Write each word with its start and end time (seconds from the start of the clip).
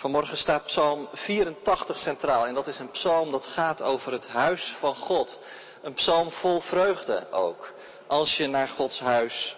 Vanmorgen 0.00 0.36
staat 0.36 0.64
Psalm 0.64 1.08
84 1.12 1.96
centraal 1.96 2.46
en 2.46 2.54
dat 2.54 2.66
is 2.66 2.78
een 2.78 2.90
psalm 2.90 3.30
dat 3.30 3.46
gaat 3.46 3.82
over 3.82 4.12
het 4.12 4.26
huis 4.26 4.74
van 4.78 4.94
God. 4.94 5.38
Een 5.82 5.94
psalm 5.94 6.30
vol 6.30 6.60
vreugde 6.60 7.30
ook, 7.30 7.72
als 8.06 8.36
je 8.36 8.46
naar 8.46 8.68
Gods 8.68 8.98
huis 8.98 9.56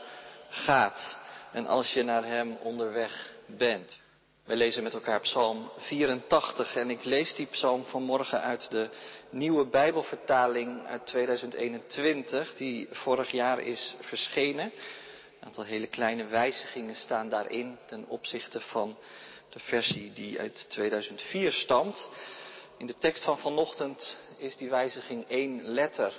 gaat 0.49 1.19
en 1.53 1.67
als 1.67 1.93
je 1.93 2.03
naar 2.03 2.25
Hem 2.25 2.57
onderweg 2.63 3.35
bent. 3.47 3.97
We 4.45 4.57
lezen 4.57 4.83
met 4.83 4.95
elkaar 4.95 5.21
Psalm 5.21 5.71
84 5.77 6.77
en 6.77 6.91
ik 6.91 7.05
lees 7.05 7.35
die 7.35 7.47
psalm 7.47 7.85
vanmorgen 7.85 8.41
uit 8.41 8.71
de 8.71 8.89
nieuwe 9.31 9.67
Bijbelvertaling 9.67 10.87
uit 10.87 11.07
2021, 11.07 12.55
die 12.55 12.89
vorig 12.91 13.31
jaar 13.31 13.61
is 13.61 13.95
verschenen. 14.01 14.73
Een 15.41 15.47
aantal 15.47 15.65
hele 15.65 15.87
kleine 15.87 16.27
wijzigingen 16.27 16.97
staan 16.97 17.29
daarin 17.29 17.79
ten 17.87 18.05
opzichte 18.09 18.61
van 18.61 18.97
de 19.53 19.59
versie 19.59 20.13
die 20.13 20.41
uit 20.41 20.67
2004 20.71 21.53
stamt. 21.53 22.09
In 22.77 22.87
de 22.87 22.99
tekst 22.99 23.25
van 23.25 23.39
vanochtend 23.39 24.17
is 24.39 24.57
die 24.57 24.71
wijziging 24.71 25.29
één 25.29 25.63
letter 25.63 26.13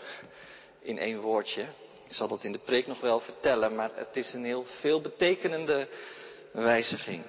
in 0.80 0.98
één 0.98 1.20
woordje. 1.20 1.62
Ik 2.06 2.14
zal 2.14 2.28
dat 2.28 2.44
in 2.44 2.52
de 2.52 2.60
preek 2.60 2.88
nog 2.88 3.00
wel 3.00 3.20
vertellen, 3.20 3.76
maar 3.76 3.92
het 3.96 4.16
is 4.16 4.34
een 4.34 4.46
heel 4.46 4.66
veelbetekenende 4.80 5.88
wijziging. 6.52 7.24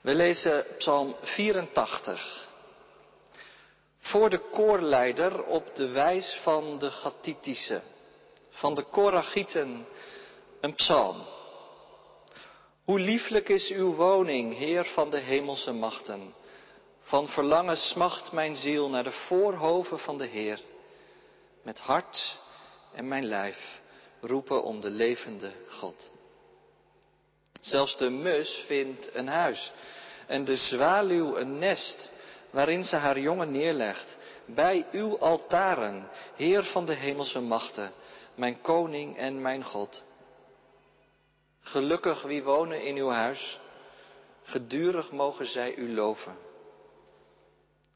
We 0.00 0.14
lezen 0.14 0.64
Psalm 0.78 1.16
84. 1.20 2.48
Voor 3.98 4.30
de 4.30 4.38
koorleider 4.38 5.44
op 5.44 5.76
de 5.76 5.88
wijs 5.88 6.38
van 6.42 6.78
de 6.78 6.90
Gattitische, 6.90 7.80
van 8.50 8.74
de 8.74 8.82
Korachieten, 8.82 9.86
een 10.60 10.74
psalm. 10.74 11.24
Hoe 12.84 12.98
lieflijk 12.98 13.48
is 13.48 13.70
uw 13.70 13.94
woning, 13.94 14.56
Heer 14.56 14.84
van 14.84 15.10
de 15.10 15.18
hemelse 15.18 15.72
machten. 15.72 16.34
Van 17.00 17.28
verlangen 17.28 17.76
smacht 17.76 18.32
mijn 18.32 18.56
ziel 18.56 18.88
naar 18.88 19.04
de 19.04 19.12
voorhoven 19.12 19.98
van 19.98 20.18
de 20.18 20.26
Heer. 20.26 20.60
Met 21.62 21.78
hart 21.78 22.38
en 22.94 23.08
mijn 23.08 23.24
lijf 23.24 23.80
roepen 24.20 24.62
om 24.62 24.80
de 24.80 24.90
levende 24.90 25.52
God. 25.68 26.10
Zelfs 27.60 27.96
de 27.96 28.10
mus 28.10 28.64
vindt 28.66 29.14
een 29.14 29.28
huis 29.28 29.72
en 30.26 30.44
de 30.44 30.56
zwaluw 30.56 31.36
een 31.36 31.58
nest 31.58 32.12
waarin 32.50 32.84
ze 32.84 32.96
haar 32.96 33.18
jongen 33.18 33.50
neerlegt. 33.50 34.16
Bij 34.44 34.86
uw 34.92 35.18
altaren, 35.18 36.08
Heer 36.36 36.64
van 36.64 36.86
de 36.86 36.94
hemelse 36.94 37.40
machten, 37.40 37.92
mijn 38.34 38.60
koning 38.60 39.16
en 39.16 39.42
mijn 39.42 39.64
God. 39.64 40.04
Gelukkig 41.62 42.22
wie 42.22 42.42
wonen 42.42 42.82
in 42.82 42.96
uw 42.96 43.08
huis, 43.08 43.58
gedurig 44.42 45.10
mogen 45.10 45.46
zij 45.46 45.74
u 45.74 45.94
loven. 45.94 46.36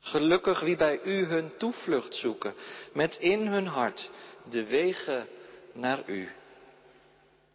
Gelukkig 0.01 0.61
wie 0.61 0.77
bij 0.77 1.01
u 1.03 1.25
hun 1.25 1.57
toevlucht 1.57 2.15
zoeken, 2.15 2.55
met 2.93 3.17
in 3.17 3.47
hun 3.47 3.67
hart 3.67 4.11
de 4.45 4.65
wegen 4.65 5.29
naar 5.73 6.03
u. 6.07 6.31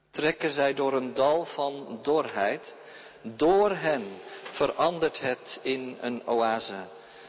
Trekken 0.10 0.52
zij 0.52 0.74
door 0.74 0.94
een 0.94 1.14
dal 1.14 1.46
van 1.46 2.00
dorheid, 2.02 2.76
door 3.22 3.70
hen 3.72 4.04
verandert 4.52 5.20
het 5.20 5.60
in 5.64 5.98
een 6.02 6.28
oase. 6.28 6.88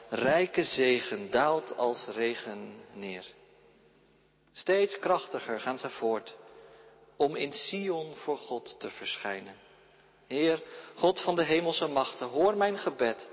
Rijke 0.09 0.65
zegen 0.65 1.31
daalt 1.31 1.77
als 1.77 2.07
regen 2.07 2.75
neer. 2.93 3.25
Steeds 4.53 4.99
krachtiger 4.99 5.61
gaan 5.61 5.79
ze 5.79 5.91
voort 5.91 6.35
om 7.17 7.37
in 7.37 7.53
Sion 7.53 8.15
voor 8.15 8.39
God 8.39 8.81
te 8.81 8.91
verschijnen. 8.91 9.55
Heer, 10.27 10.63
God 10.95 11.21
van 11.21 11.37
de 11.37 11.43
hemelse 11.43 11.87
machten, 11.87 12.29
hoor 12.29 12.57
mijn 12.57 12.79
gebed. 12.79 13.29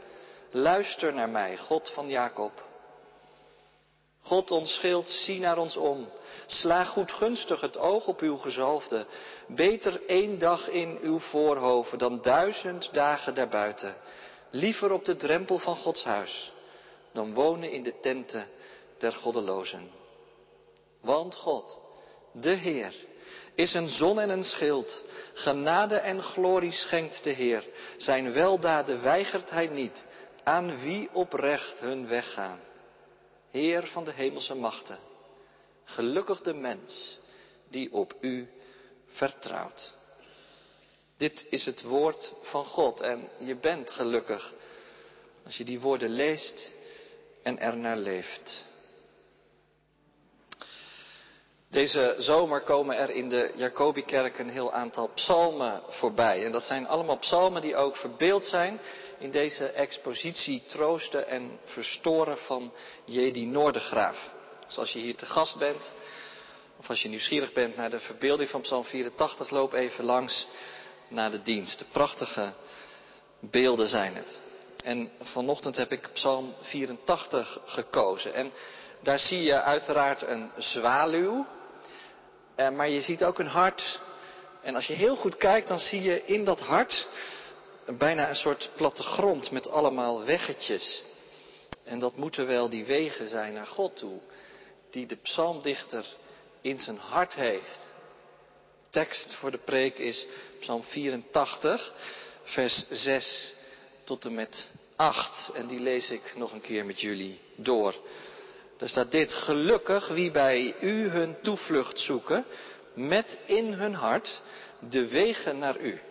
Luister 0.51 1.13
naar 1.13 1.29
mij, 1.29 1.57
God 1.57 1.89
van 1.89 2.09
Jacob. 2.09 2.67
God 4.21 4.51
ons 4.51 4.73
schild, 4.73 5.09
zie 5.09 5.39
naar 5.39 5.57
ons 5.57 5.77
om. 5.77 6.09
Sla 6.45 6.85
goedgunstig 6.85 7.61
het 7.61 7.77
oog 7.77 8.07
op 8.07 8.19
uw 8.19 8.37
gezalfde. 8.37 9.05
Beter 9.47 10.05
één 10.05 10.39
dag 10.39 10.67
in 10.67 10.97
uw 11.01 11.19
voorhoven 11.19 11.97
dan 11.97 12.21
duizend 12.21 12.93
dagen 12.93 13.35
daarbuiten. 13.35 13.95
Liever 14.49 14.91
op 14.91 15.05
de 15.05 15.15
drempel 15.15 15.57
van 15.57 15.75
Gods 15.75 16.03
huis 16.03 16.51
dan 17.11 17.33
wonen 17.33 17.71
in 17.71 17.83
de 17.83 17.99
tenten 17.99 18.47
der 18.97 19.11
goddelozen. 19.11 19.89
Want 21.01 21.35
God, 21.35 21.79
de 22.31 22.53
Heer, 22.53 22.93
is 23.55 23.73
een 23.73 23.87
zon 23.87 24.19
en 24.19 24.29
een 24.29 24.43
schild. 24.43 25.03
Genade 25.33 25.95
en 25.95 26.23
glorie 26.23 26.71
schenkt 26.71 27.23
de 27.23 27.29
Heer. 27.29 27.63
Zijn 27.97 28.33
weldaden 28.33 29.01
weigert 29.01 29.49
hij 29.49 29.67
niet 29.67 30.05
aan 30.43 30.79
wie 30.79 31.09
oprecht 31.13 31.79
hun 31.79 32.07
weg 32.07 32.33
gaan. 32.33 32.59
Heer 33.51 33.87
van 33.87 34.03
de 34.03 34.11
hemelse 34.11 34.55
machten, 34.55 34.99
gelukkig 35.83 36.41
de 36.41 36.53
mens 36.53 37.17
die 37.69 37.93
op 37.93 38.13
u 38.21 38.49
vertrouwt. 39.07 39.93
Dit 41.17 41.47
is 41.49 41.65
het 41.65 41.81
woord 41.81 42.33
van 42.43 42.65
God 42.65 43.01
en 43.01 43.29
je 43.37 43.55
bent 43.55 43.91
gelukkig 43.91 44.53
als 45.45 45.57
je 45.57 45.65
die 45.65 45.79
woorden 45.79 46.09
leest 46.09 46.71
en 47.43 47.59
ernaar 47.59 47.97
leeft. 47.97 48.65
Deze 51.69 52.15
zomer 52.17 52.61
komen 52.61 52.97
er 52.97 53.09
in 53.09 53.29
de 53.29 53.51
Jacobikerk 53.55 54.39
een 54.39 54.49
heel 54.49 54.73
aantal 54.73 55.09
psalmen 55.13 55.81
voorbij. 55.89 56.45
En 56.45 56.51
dat 56.51 56.63
zijn 56.63 56.87
allemaal 56.87 57.17
psalmen 57.17 57.61
die 57.61 57.75
ook 57.75 57.95
verbeeld 57.95 58.45
zijn 58.45 58.79
in 59.17 59.31
deze 59.31 59.65
expositie 59.65 60.63
Troosten 60.67 61.27
en 61.27 61.59
Verstoren 61.65 62.37
van 62.37 62.73
Jedi 63.05 63.45
Noordergraaf. 63.45 64.31
Dus 64.67 64.77
als 64.77 64.91
je 64.91 64.99
hier 64.99 65.15
te 65.15 65.25
gast 65.25 65.57
bent, 65.57 65.93
of 66.79 66.89
als 66.89 67.01
je 67.01 67.09
nieuwsgierig 67.09 67.53
bent 67.53 67.75
naar 67.75 67.89
de 67.89 67.99
verbeelding 67.99 68.49
van 68.49 68.61
Psalm 68.61 68.83
84, 68.83 69.49
loop 69.49 69.73
even 69.73 70.05
langs 70.05 70.47
naar 71.07 71.31
de 71.31 71.41
dienst. 71.41 71.79
De 71.79 71.85
prachtige 71.91 72.53
beelden 73.39 73.87
zijn 73.87 74.15
het. 74.15 74.39
En 74.83 75.11
vanochtend 75.21 75.75
heb 75.75 75.91
ik 75.91 76.09
Psalm 76.13 76.53
84 76.61 77.59
gekozen. 77.65 78.33
En 78.33 78.51
daar 78.99 79.19
zie 79.19 79.43
je 79.43 79.61
uiteraard 79.61 80.21
een 80.21 80.51
zwaluw. 80.57 81.45
Eh, 82.59 82.69
maar 82.69 82.89
je 82.89 83.01
ziet 83.01 83.23
ook 83.23 83.39
een 83.39 83.47
hart. 83.47 83.99
En 84.61 84.75
als 84.75 84.87
je 84.87 84.93
heel 84.93 85.15
goed 85.15 85.37
kijkt, 85.37 85.67
dan 85.67 85.79
zie 85.79 86.01
je 86.01 86.25
in 86.25 86.45
dat 86.45 86.59
hart 86.59 87.07
bijna 87.85 88.29
een 88.29 88.35
soort 88.35 88.69
plattegrond 88.75 89.51
met 89.51 89.69
allemaal 89.69 90.23
weggetjes. 90.23 91.03
En 91.85 91.99
dat 91.99 92.15
moeten 92.15 92.47
wel 92.47 92.69
die 92.69 92.85
wegen 92.85 93.29
zijn 93.29 93.53
naar 93.53 93.67
God 93.67 93.97
toe, 93.97 94.19
die 94.91 95.05
de 95.05 95.15
psalmdichter 95.15 96.05
in 96.61 96.77
zijn 96.77 96.97
hart 96.97 97.33
heeft. 97.33 97.93
Tekst 98.89 99.33
voor 99.33 99.51
de 99.51 99.57
preek 99.57 99.97
is 99.97 100.25
Psalm 100.59 100.83
84, 100.83 101.93
vers 102.43 102.85
6 102.89 103.53
tot 104.03 104.25
en 104.25 104.33
met 104.33 104.69
8. 104.95 105.51
En 105.53 105.67
die 105.67 105.79
lees 105.79 106.09
ik 106.09 106.33
nog 106.35 106.51
een 106.51 106.61
keer 106.61 106.85
met 106.85 107.01
jullie 107.01 107.39
door. 107.55 107.95
Daar 108.79 108.89
staat 108.89 109.11
dit, 109.11 109.33
gelukkig 109.33 110.07
wie 110.07 110.31
bij 110.31 110.75
u 110.81 111.07
hun 111.07 111.41
toevlucht 111.41 111.99
zoeken, 111.99 112.45
met 112.93 113.39
in 113.45 113.73
hun 113.73 113.93
hart 113.93 114.41
de 114.79 115.07
wegen 115.07 115.59
naar 115.59 115.79
u. 115.79 116.01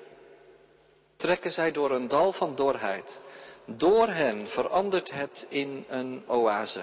Trekken 1.17 1.51
zij 1.51 1.73
door 1.73 1.91
een 1.91 2.09
dal 2.09 2.33
van 2.33 2.57
dorheid. 2.57 3.21
Door 3.65 4.09
hen 4.09 4.47
verandert 4.47 5.11
het 5.11 5.47
in 5.49 5.85
een 5.89 6.25
oase. 6.27 6.83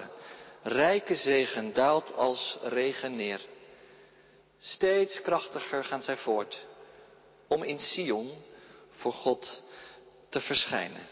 Rijke 0.64 1.16
zegen 1.16 1.74
daalt 1.74 2.14
als 2.16 2.58
regen 2.62 3.16
neer. 3.16 3.42
Steeds 4.60 5.22
krachtiger 5.22 5.84
gaan 5.84 6.02
zij 6.02 6.18
voort 6.18 6.66
om 7.48 7.64
in 7.64 7.80
Sion 7.80 8.32
voor 8.90 9.14
God 9.14 9.64
te 10.30 10.42
verschijnen. 10.42 11.08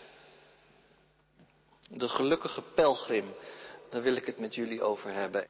De 1.89 2.09
gelukkige 2.09 2.61
pelgrim 2.61 3.33
daar 3.93 4.01
wil 4.01 4.15
ik 4.15 4.25
het 4.25 4.39
met 4.39 4.55
jullie 4.55 4.81
over 4.81 5.13
hebben. 5.13 5.47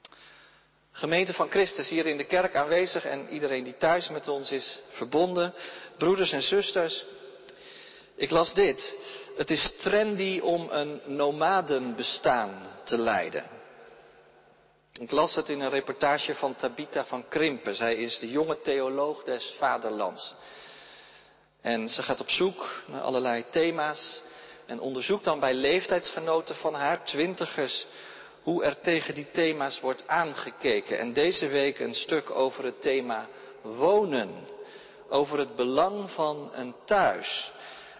Gemeente 0.91 1.33
van 1.33 1.49
Christus 1.49 1.89
hier 1.89 2.05
in 2.05 2.17
de 2.17 2.25
kerk 2.25 2.55
aanwezig 2.55 3.05
en 3.05 3.29
iedereen 3.29 3.63
die 3.63 3.77
thuis 3.77 4.09
met 4.09 4.27
ons 4.27 4.51
is 4.51 4.79
verbonden, 4.89 5.53
broeders 5.97 6.31
en 6.31 6.41
zusters. 6.41 7.05
Ik 8.15 8.29
las 8.29 8.53
dit. 8.53 8.97
Het 9.35 9.51
is 9.51 9.73
trendy 9.77 10.39
om 10.39 10.69
een 10.69 11.01
nomadenbestaan 11.05 12.67
te 12.83 12.97
leiden. 12.97 13.45
Ik 14.99 15.11
las 15.11 15.35
het 15.35 15.49
in 15.49 15.59
een 15.59 15.69
reportage 15.69 16.35
van 16.35 16.55
Tabitha 16.55 17.05
van 17.05 17.27
Krimpen. 17.27 17.75
Zij 17.75 17.95
is 17.95 18.19
de 18.19 18.29
jonge 18.29 18.61
theoloog 18.61 19.23
des 19.23 19.55
vaderlands. 19.57 20.33
En 21.61 21.89
ze 21.89 22.03
gaat 22.03 22.19
op 22.19 22.29
zoek 22.29 22.83
naar 22.87 23.01
allerlei 23.01 23.45
thema's 23.49 24.21
en 24.65 24.79
onderzoekt 24.79 25.23
dan 25.23 25.39
bij 25.39 25.53
leeftijdsgenoten 25.53 26.55
van 26.55 26.73
haar, 26.73 27.05
twintigers, 27.05 27.85
hoe 28.43 28.63
er 28.63 28.81
tegen 28.81 29.15
die 29.15 29.31
thema's 29.31 29.79
wordt 29.79 30.03
aangekeken. 30.07 30.99
En 30.99 31.13
deze 31.13 31.47
week 31.47 31.79
een 31.79 31.93
stuk 31.93 32.29
over 32.29 32.63
het 32.63 32.81
thema 32.81 33.27
wonen. 33.61 34.47
Over 35.09 35.37
het 35.37 35.55
belang 35.55 36.11
van 36.11 36.51
een 36.53 36.75
thuis. 36.85 37.51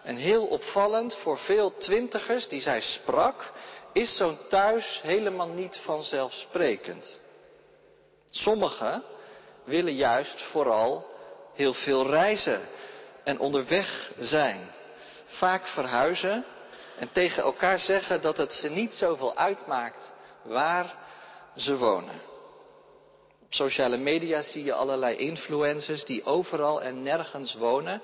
En 0.02 0.16
heel 0.16 0.46
opvallend 0.46 1.16
voor 1.16 1.38
veel 1.38 1.76
twintigers 1.76 2.48
die 2.48 2.60
zij 2.60 2.80
sprak, 2.80 3.52
is 3.92 4.16
zo'n 4.16 4.38
thuis 4.48 5.00
helemaal 5.02 5.48
niet 5.48 5.80
vanzelfsprekend. 5.84 7.18
Sommigen 8.30 9.02
willen 9.64 9.94
juist 9.94 10.42
vooral 10.42 11.06
heel 11.54 11.74
veel 11.74 12.06
reizen 12.06 12.60
en 13.24 13.38
onderweg 13.38 14.12
zijn. 14.18 14.70
Vaak 15.24 15.66
verhuizen 15.66 16.44
en 16.98 17.12
tegen 17.12 17.42
elkaar 17.42 17.78
zeggen 17.78 18.20
dat 18.20 18.36
het 18.36 18.52
ze 18.52 18.68
niet 18.68 18.92
zoveel 18.92 19.36
uitmaakt 19.36 20.12
waar 20.44 20.96
ze 21.56 21.76
wonen. 21.76 22.20
Op 23.42 23.52
sociale 23.52 23.96
media 23.96 24.42
zie 24.42 24.64
je 24.64 24.72
allerlei 24.72 25.16
influencers 25.16 26.04
die 26.04 26.24
overal 26.24 26.82
en 26.82 27.02
nergens 27.02 27.54
wonen. 27.54 28.02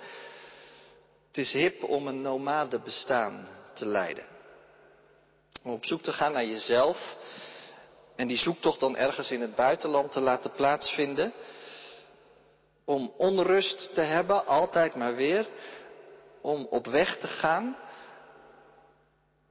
Het 1.26 1.38
is 1.38 1.52
hip 1.52 1.82
om 1.82 2.06
een 2.06 2.22
nomade 2.22 2.78
bestaan 2.78 3.48
te 3.75 3.87
leiden. 3.87 4.25
Om 5.64 5.72
op 5.72 5.87
zoek 5.87 6.02
te 6.02 6.12
gaan 6.12 6.32
naar 6.32 6.44
jezelf 6.44 7.16
en 8.16 8.26
die 8.26 8.37
zoektocht 8.37 8.81
dan 8.81 8.96
ergens 8.96 9.31
in 9.31 9.40
het 9.40 9.54
buitenland 9.54 10.12
te 10.12 10.20
laten 10.20 10.52
plaatsvinden. 10.52 11.32
Om 12.84 13.12
onrust 13.16 13.94
te 13.94 14.00
hebben, 14.00 14.46
altijd 14.46 14.94
maar 14.94 15.14
weer. 15.14 15.46
Om 16.40 16.66
op 16.70 16.87
weg 16.87 17.19
te 17.19 17.26
gaan. 17.26 17.76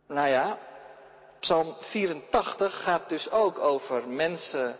Nou 0.08 0.28
ja, 0.28 0.60
Psalm 1.40 1.76
84 1.80 2.84
gaat 2.84 3.10
dus 3.10 3.32
ook 3.32 3.60
over 3.60 4.08
mensen 4.08 4.76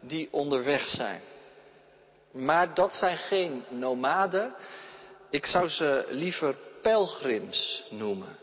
die 0.00 0.28
onderweg 0.30 0.88
zijn. 0.88 1.20
Maar 2.30 2.74
dat 2.74 2.94
zijn 2.94 3.16
geen 3.16 3.64
nomaden. 3.68 4.54
Ik 5.30 5.46
zou 5.46 5.68
ze 5.68 6.06
liever 6.08 6.56
pelgrims 6.82 7.84
noemen. 7.90 8.38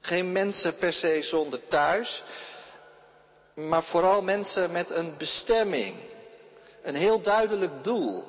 Geen 0.00 0.32
mensen 0.32 0.76
per 0.76 0.92
se 0.92 1.22
zonder 1.22 1.68
thuis, 1.68 2.22
maar 3.54 3.82
vooral 3.82 4.22
mensen 4.22 4.72
met 4.72 4.90
een 4.90 5.16
bestemming. 5.18 5.96
Een 6.82 6.94
heel 6.94 7.20
duidelijk 7.20 7.84
doel. 7.84 8.24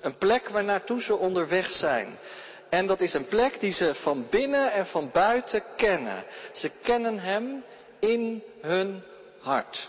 Een 0.00 0.16
plek 0.16 0.48
waar 0.48 0.64
naartoe 0.64 1.02
ze 1.02 1.16
onderweg 1.16 1.72
zijn. 1.72 2.18
En 2.72 2.86
dat 2.86 3.00
is 3.00 3.14
een 3.14 3.28
plek 3.28 3.60
die 3.60 3.72
ze 3.72 3.94
van 3.94 4.26
binnen 4.30 4.72
en 4.72 4.86
van 4.86 5.10
buiten 5.10 5.62
kennen. 5.76 6.24
Ze 6.52 6.70
kennen 6.82 7.18
Hem 7.18 7.64
in 8.00 8.42
hun 8.60 9.02
hart. 9.40 9.88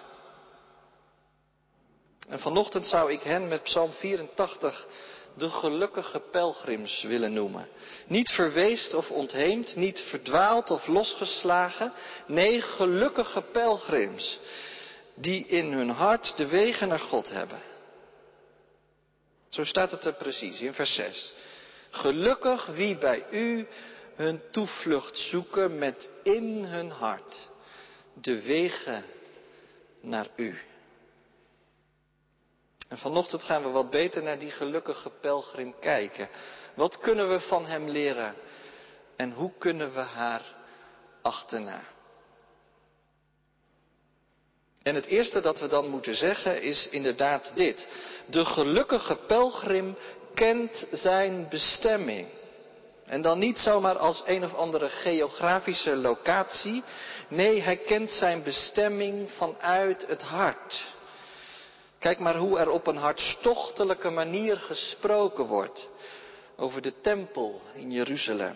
En 2.27 2.39
vanochtend 2.39 2.85
zou 2.85 3.11
ik 3.11 3.21
hen 3.21 3.47
met 3.47 3.63
Psalm 3.63 3.91
84 3.91 4.87
de 5.33 5.49
gelukkige 5.49 6.19
pelgrims 6.19 7.03
willen 7.03 7.33
noemen. 7.33 7.67
Niet 8.07 8.29
verweest 8.29 8.93
of 8.93 9.11
ontheemd, 9.11 9.75
niet 9.75 9.99
verdwaald 9.99 10.71
of 10.71 10.87
losgeslagen. 10.87 11.93
Nee, 12.25 12.61
gelukkige 12.61 13.41
pelgrims 13.41 14.39
die 15.15 15.47
in 15.47 15.71
hun 15.71 15.89
hart 15.89 16.37
de 16.37 16.47
wegen 16.47 16.87
naar 16.87 16.99
God 16.99 17.29
hebben. 17.29 17.61
Zo 19.49 19.63
staat 19.63 19.91
het 19.91 20.05
er 20.05 20.13
precies 20.13 20.61
in 20.61 20.73
vers 20.73 20.93
6. 20.93 21.33
Gelukkig 21.93 22.65
wie 22.65 22.97
bij 22.97 23.25
u 23.31 23.67
hun 24.15 24.41
toevlucht 24.51 25.17
zoeken 25.17 25.77
met 25.77 26.11
in 26.23 26.63
hun 26.65 26.91
hart 26.91 27.49
de 28.13 28.41
wegen 28.41 29.03
naar 30.01 30.27
u. 30.35 30.57
En 32.87 32.97
vanochtend 32.97 33.43
gaan 33.43 33.63
we 33.63 33.69
wat 33.69 33.89
beter 33.89 34.23
naar 34.23 34.39
die 34.39 34.51
gelukkige 34.51 35.09
pelgrim 35.09 35.79
kijken. 35.79 36.29
Wat 36.73 36.99
kunnen 36.99 37.29
we 37.29 37.39
van 37.39 37.65
hem 37.65 37.89
leren 37.89 38.35
en 39.15 39.31
hoe 39.31 39.51
kunnen 39.57 39.93
we 39.93 40.01
haar 40.01 40.41
achterna? 41.21 41.81
En 44.83 44.95
het 44.95 45.05
eerste 45.05 45.41
dat 45.41 45.59
we 45.59 45.67
dan 45.67 45.89
moeten 45.89 46.15
zeggen 46.15 46.61
is 46.61 46.89
inderdaad 46.89 47.51
dit. 47.55 47.87
De 48.25 48.45
gelukkige 48.45 49.15
pelgrim 49.15 49.97
kent 50.33 50.87
zijn 50.91 51.47
bestemming. 51.49 52.27
En 53.05 53.21
dan 53.21 53.39
niet 53.39 53.57
zomaar 53.57 53.97
als 53.97 54.23
een 54.25 54.43
of 54.43 54.55
andere 54.55 54.89
geografische 54.89 55.95
locatie. 55.95 56.83
Nee, 57.27 57.61
hij 57.61 57.77
kent 57.77 58.09
zijn 58.09 58.43
bestemming 58.43 59.31
vanuit 59.31 60.05
het 60.07 60.21
hart. 60.21 60.85
Kijk 61.99 62.19
maar 62.19 62.35
hoe 62.35 62.59
er 62.59 62.69
op 62.69 62.87
een 62.87 62.97
hartstochtelijke 62.97 64.09
manier 64.09 64.57
gesproken 64.57 65.45
wordt 65.45 65.89
over 66.55 66.81
de 66.81 66.93
tempel 67.01 67.61
in 67.73 67.91
Jeruzalem. 67.91 68.55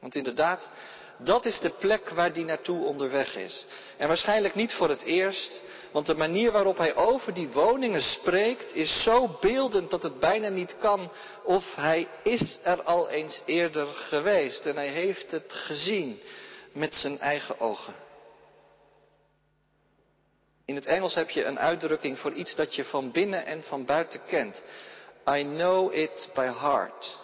Want 0.00 0.14
inderdaad, 0.14 0.70
dat 1.18 1.44
is 1.44 1.60
de 1.60 1.70
plek 1.70 2.08
waar 2.08 2.32
die 2.32 2.44
naartoe 2.44 2.84
onderweg 2.84 3.36
is. 3.36 3.66
En 3.96 4.08
waarschijnlijk 4.08 4.54
niet 4.54 4.72
voor 4.72 4.88
het 4.88 5.02
eerst, 5.02 5.62
want 5.90 6.06
de 6.06 6.14
manier 6.14 6.52
waarop 6.52 6.78
hij 6.78 6.94
over 6.94 7.34
die 7.34 7.48
woningen 7.48 8.02
spreekt 8.02 8.74
is 8.74 9.02
zo 9.02 9.28
beeldend 9.40 9.90
dat 9.90 10.02
het 10.02 10.20
bijna 10.20 10.48
niet 10.48 10.76
kan 10.78 11.10
of 11.42 11.74
hij 11.74 12.08
is 12.22 12.58
er 12.62 12.82
al 12.82 13.08
eens 13.08 13.42
eerder 13.44 13.86
geweest 13.86 14.66
en 14.66 14.76
hij 14.76 14.88
heeft 14.88 15.30
het 15.30 15.52
gezien 15.52 16.20
met 16.72 16.94
zijn 16.94 17.18
eigen 17.18 17.60
ogen. 17.60 17.94
In 20.64 20.74
het 20.74 20.86
Engels 20.86 21.14
heb 21.14 21.30
je 21.30 21.44
een 21.44 21.58
uitdrukking 21.58 22.18
voor 22.18 22.32
iets 22.32 22.54
dat 22.54 22.74
je 22.74 22.84
van 22.84 23.10
binnen 23.10 23.46
en 23.46 23.62
van 23.62 23.84
buiten 23.84 24.20
kent. 24.26 24.62
I 25.28 25.42
know 25.42 25.94
it 25.94 26.30
by 26.34 26.52
heart. 26.58 27.18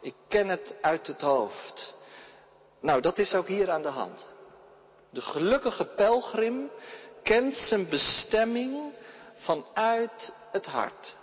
Ik 0.00 0.14
ken 0.28 0.48
het 0.48 0.76
uit 0.80 1.06
het 1.06 1.20
hoofd. 1.20 1.94
Nou, 2.80 3.00
dat 3.00 3.18
is 3.18 3.34
ook 3.34 3.46
hier 3.46 3.70
aan 3.70 3.82
de 3.82 3.88
hand. 3.88 4.26
De 5.10 5.20
gelukkige 5.20 5.84
pelgrim 5.84 6.70
kent 7.22 7.56
zijn 7.56 7.88
bestemming 7.88 8.92
vanuit 9.34 10.34
het 10.52 10.66
hart. 10.66 11.16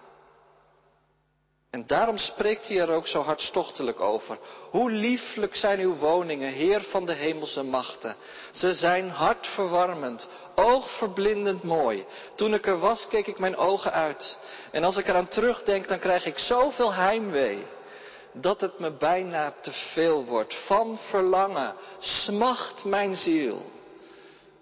En 1.70 1.88
daarom 1.88 2.18
spreekt 2.18 2.68
hij 2.68 2.80
er 2.80 2.90
ook 2.90 3.08
zo 3.08 3.22
hartstochtelijk 3.22 4.00
over. 4.00 4.38
Hoe 4.70 4.92
lieflijk 4.92 5.56
zijn 5.56 5.80
uw 5.80 5.96
woningen, 5.96 6.52
Heer 6.52 6.82
van 6.82 7.06
de 7.06 7.14
hemelse 7.14 7.64
machten. 7.64 8.16
Ze 8.52 8.74
zijn 8.74 9.10
hartverwarmend, 9.10 10.28
oogverblindend 10.56 11.64
mooi. 11.64 12.06
Toen 12.36 12.54
ik 12.54 12.68
er 12.68 12.80
was, 12.80 13.08
keek 13.08 13.28
ik 13.28 13.40
mijn 13.40 13.58
ogen 13.58 13.92
uit. 13.92 14.38
En 14.72 14.84
als 14.84 14.98
ik 14.98 15.08
eraan 15.08 15.28
terugdenk, 15.28 15.88
dan 15.88 16.00
krijg 16.00 16.26
ik 16.26 16.38
zoveel 16.38 16.94
heimwee. 16.94 17.66
Dat 18.40 18.62
het 18.62 18.80
me 18.80 18.92
bijna 18.92 19.54
te 19.62 19.72
veel 19.72 20.26
wordt. 20.26 20.56
Van 20.66 20.98
verlangen 20.98 21.76
smacht 22.00 22.86
mijn 22.86 23.16
ziel 23.16 23.62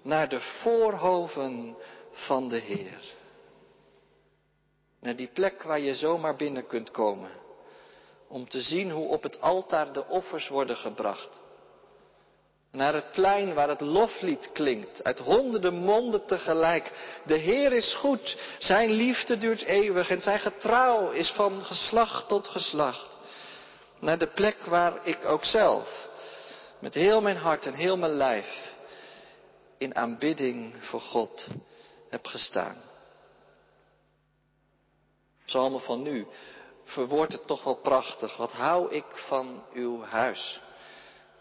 naar 0.01 0.29
de 0.29 0.39
voorhoven 0.39 1.75
van 2.12 2.50
de 2.50 2.58
Heer. 2.58 3.00
Naar 5.00 5.15
die 5.15 5.29
plek 5.34 5.63
waar 5.63 5.79
je 5.79 5.96
zomaar 5.96 6.36
binnen 6.36 6.67
kunt 6.67 6.91
komen. 6.91 7.32
Om 8.27 8.50
te 8.50 8.62
zien 8.62 8.91
hoe 8.91 9.08
op 9.08 9.24
het 9.24 9.41
altaar 9.41 9.94
de 9.94 10.08
offers 10.08 10.48
worden 10.48 10.75
gebracht. 10.77 11.39
Naar 12.72 12.94
het 12.94 13.12
plein 13.12 13.53
waar 13.53 13.70
het 13.70 13.82
loflied 13.82 14.51
klinkt, 14.51 15.03
uit 15.03 15.20
honderden 15.20 15.74
monden 15.74 16.25
tegelijk. 16.25 16.91
De 17.25 17.36
Heer 17.36 17.74
is 17.74 17.94
goed, 17.94 18.38
zijn 18.60 18.91
liefde 18.91 19.38
duurt 19.38 19.62
eeuwig 19.62 20.10
en 20.10 20.22
zijn 20.22 20.39
getrouw 20.39 21.12
is 21.12 21.29
van 21.29 21.62
geslacht 21.62 22.27
tot 22.27 22.48
geslacht. 22.48 23.14
Naar 24.00 24.18
de 24.18 24.28
plek 24.28 24.62
waar 24.66 25.06
ik 25.08 25.25
ook 25.25 25.46
zelf, 25.46 26.08
met 26.80 26.94
heel 26.94 27.22
mijn 27.22 27.38
hart 27.38 27.66
en 27.66 27.74
heel 27.74 27.98
mijn 27.98 28.12
lijf, 28.12 28.74
in 29.78 29.96
aanbidding 29.96 30.75
voor 30.84 31.02
God 31.02 31.48
heb 32.10 32.25
gestaan. 32.25 32.75
Psalmen 35.46 35.82
van 35.82 36.02
nu 36.02 36.28
verwoordt 36.84 37.34
het 37.34 37.48
toch 37.48 37.64
wel 37.64 37.75
prachtig. 37.75 38.38
Wat 38.38 38.52
hou 38.52 38.94
ik 38.94 39.06
van 39.14 39.64
uw 39.74 40.04
huis? 40.04 40.62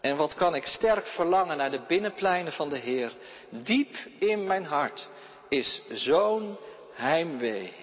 En 0.01 0.17
wat 0.17 0.35
kan 0.35 0.55
ik 0.55 0.65
sterk 0.65 1.05
verlangen 1.05 1.57
naar 1.57 1.71
de 1.71 1.85
binnenpleinen 1.87 2.53
van 2.53 2.69
de 2.69 2.77
Heer. 2.77 3.13
Diep 3.49 3.95
in 4.19 4.47
mijn 4.47 4.65
hart 4.65 5.07
is 5.49 5.81
zo'n 5.89 6.57
heimwee. 6.93 7.73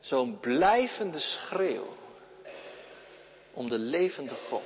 Zo'n 0.00 0.38
blijvende 0.40 1.18
schreeuw 1.18 1.96
om 3.56 3.68
de 3.68 3.78
levende 3.78 4.34
God. 4.48 4.62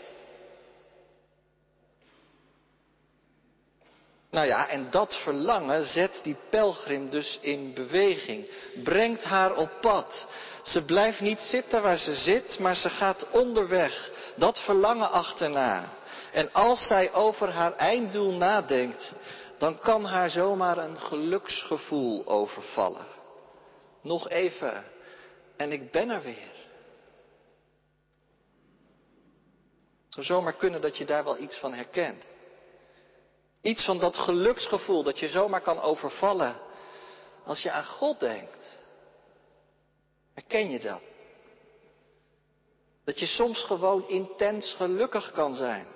Nou 4.30 4.46
ja, 4.46 4.68
en 4.68 4.90
dat 4.90 5.16
verlangen 5.16 5.84
zet 5.84 6.20
die 6.22 6.36
pelgrim 6.50 7.10
dus 7.10 7.38
in 7.40 7.74
beweging, 7.74 8.46
brengt 8.84 9.24
haar 9.24 9.56
op 9.56 9.70
pad. 9.80 10.26
Ze 10.62 10.84
blijft 10.84 11.20
niet 11.20 11.40
zitten 11.40 11.82
waar 11.82 11.98
ze 11.98 12.14
zit, 12.14 12.58
maar 12.58 12.76
ze 12.76 12.90
gaat 12.90 13.30
onderweg, 13.30 14.10
dat 14.34 14.60
verlangen 14.60 15.10
achterna. 15.10 15.88
En 16.32 16.52
als 16.52 16.86
zij 16.86 17.12
over 17.12 17.50
haar 17.50 17.76
einddoel 17.76 18.32
nadenkt, 18.32 19.12
dan 19.58 19.78
kan 19.78 20.04
haar 20.04 20.30
zomaar 20.30 20.78
een 20.78 20.98
geluksgevoel 20.98 22.26
overvallen. 22.26 23.06
Nog 24.02 24.28
even 24.28 24.84
en 25.56 25.72
ik 25.72 25.90
ben 25.90 26.10
er 26.10 26.22
weer. 26.22 26.59
Het 30.10 30.24
zou 30.24 30.38
zomaar 30.38 30.56
kunnen 30.56 30.80
dat 30.80 30.96
je 30.96 31.04
daar 31.04 31.24
wel 31.24 31.38
iets 31.38 31.58
van 31.58 31.72
herkent. 31.72 32.24
Iets 33.62 33.84
van 33.84 33.98
dat 33.98 34.16
geluksgevoel 34.16 35.02
dat 35.02 35.18
je 35.18 35.28
zomaar 35.28 35.60
kan 35.60 35.80
overvallen 35.80 36.56
als 37.44 37.62
je 37.62 37.70
aan 37.70 37.84
God 37.84 38.20
denkt. 38.20 38.78
Herken 40.34 40.70
je 40.70 40.80
dat? 40.80 41.00
Dat 43.04 43.18
je 43.18 43.26
soms 43.26 43.62
gewoon 43.62 44.08
intens 44.08 44.72
gelukkig 44.72 45.32
kan 45.32 45.54
zijn. 45.54 45.86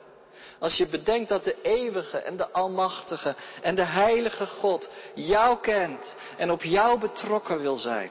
Als 0.59 0.77
je 0.77 0.87
bedenkt 0.87 1.29
dat 1.29 1.45
de 1.45 1.63
eeuwige 1.63 2.19
en 2.19 2.37
de 2.37 2.51
almachtige 2.51 3.37
en 3.63 3.75
de 3.75 3.85
heilige 3.85 4.47
God 4.47 4.91
jou 5.15 5.61
kent 5.61 6.17
en 6.37 6.51
op 6.51 6.63
jou 6.63 6.99
betrokken 6.99 7.61
wil 7.61 7.77
zijn. 7.77 8.11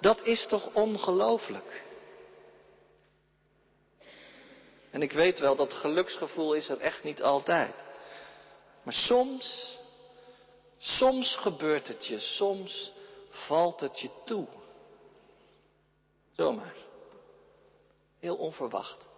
Dat 0.00 0.22
is 0.22 0.46
toch 0.46 0.74
ongelooflijk? 0.74 1.82
En 4.92 5.02
ik 5.02 5.12
weet 5.12 5.38
wel, 5.38 5.56
dat 5.56 5.72
geluksgevoel 5.72 6.54
is 6.54 6.68
er 6.68 6.80
echt 6.80 7.04
niet 7.04 7.22
altijd. 7.22 7.74
Maar 8.82 8.94
soms, 8.94 9.78
soms 10.78 11.36
gebeurt 11.36 11.88
het 11.88 12.06
je, 12.06 12.18
soms 12.18 12.92
valt 13.28 13.80
het 13.80 14.00
je 14.00 14.10
toe. 14.24 14.46
Zomaar. 16.36 16.74
Heel 18.18 18.36
onverwacht. 18.36 19.08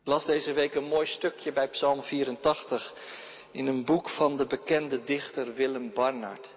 Ik 0.00 0.06
las 0.06 0.26
deze 0.26 0.52
week 0.52 0.74
een 0.74 0.84
mooi 0.88 1.06
stukje 1.06 1.52
bij 1.52 1.68
Psalm 1.68 2.02
84 2.02 2.94
in 3.50 3.66
een 3.66 3.84
boek 3.84 4.08
van 4.08 4.36
de 4.36 4.46
bekende 4.46 5.04
dichter 5.04 5.54
Willem 5.54 5.92
Barnard. 5.92 6.50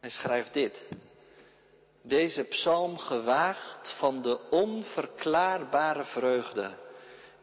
Hij 0.00 0.10
schrijft 0.10 0.52
dit. 0.52 0.86
Deze 2.06 2.42
psalm 2.42 2.98
gewaagt 2.98 3.94
van 3.98 4.22
de 4.22 4.38
onverklaarbare 4.50 6.04
vreugde 6.04 6.76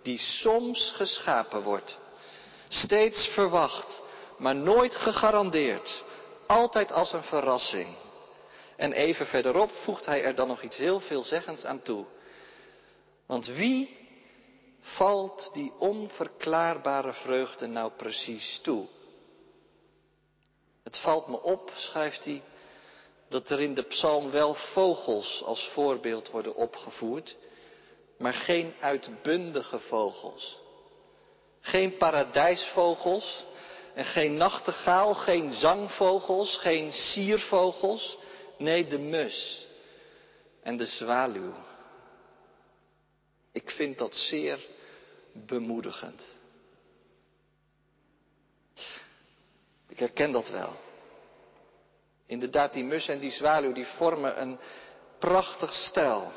die 0.02 0.18
soms 0.18 0.92
geschapen 0.96 1.62
wordt. 1.62 2.00
Steeds 2.68 3.28
verwacht, 3.28 4.02
maar 4.38 4.56
nooit 4.56 4.96
gegarandeerd. 4.96 6.04
Altijd 6.48 6.92
als 6.92 7.14
een 7.14 7.24
verrassing. 7.24 7.96
En 8.76 8.94
even 8.94 9.28
verderop 9.28 9.72
voegt 9.72 10.06
hij 10.06 10.24
er 10.24 10.36
dan 10.36 10.48
nog 10.48 10.62
iets 10.62 10.78
heel 10.78 11.00
veelzeggends 11.00 11.66
aan 11.66 11.82
toe. 11.82 12.06
Want 13.26 13.48
wie 13.48 13.98
valt 14.80 15.50
die 15.54 15.74
onverklaarbare 15.80 17.14
vreugde 17.14 17.68
nou 17.68 17.92
precies 17.92 18.60
toe? 18.64 18.88
Het 20.84 20.98
valt 20.98 21.28
me 21.28 21.42
op, 21.42 21.72
schrijft 21.76 22.26
hij, 22.26 22.42
dat 23.32 23.50
er 23.50 23.62
in 23.62 23.74
de 23.74 23.84
psalm 23.84 24.32
wel 24.32 24.54
vogels 24.54 25.44
als 25.46 25.70
voorbeeld 25.74 26.30
worden 26.30 26.56
opgevoerd, 26.56 27.36
maar 28.18 28.34
geen 28.34 28.74
uitbundige 28.80 29.80
vogels. 29.80 30.60
Geen 31.60 31.98
paradijsvogels 31.98 33.46
en 33.94 34.06
geen 34.06 34.36
nachtegaal, 34.38 35.14
geen 35.14 35.52
zangvogels, 35.52 36.56
geen 36.58 36.92
siervogels. 36.92 38.18
Nee, 38.58 38.88
de 38.88 39.00
mus 39.00 39.68
en 40.64 40.78
de 40.78 40.86
zwaluw. 40.86 41.54
Ik 43.52 43.70
vind 43.70 43.98
dat 43.98 44.16
zeer 44.16 44.66
bemoedigend. 45.34 46.36
Ik 49.88 50.00
herken 50.00 50.32
dat 50.32 50.50
wel. 50.50 50.90
Inderdaad, 52.32 52.74
die 52.74 52.84
mus 52.84 53.10
en 53.12 53.20
die 53.20 53.32
zwaluw 53.32 53.74
die 53.74 53.88
vormen 53.98 54.42
een 54.42 54.60
prachtig 55.20 55.74
stijl. 55.74 56.32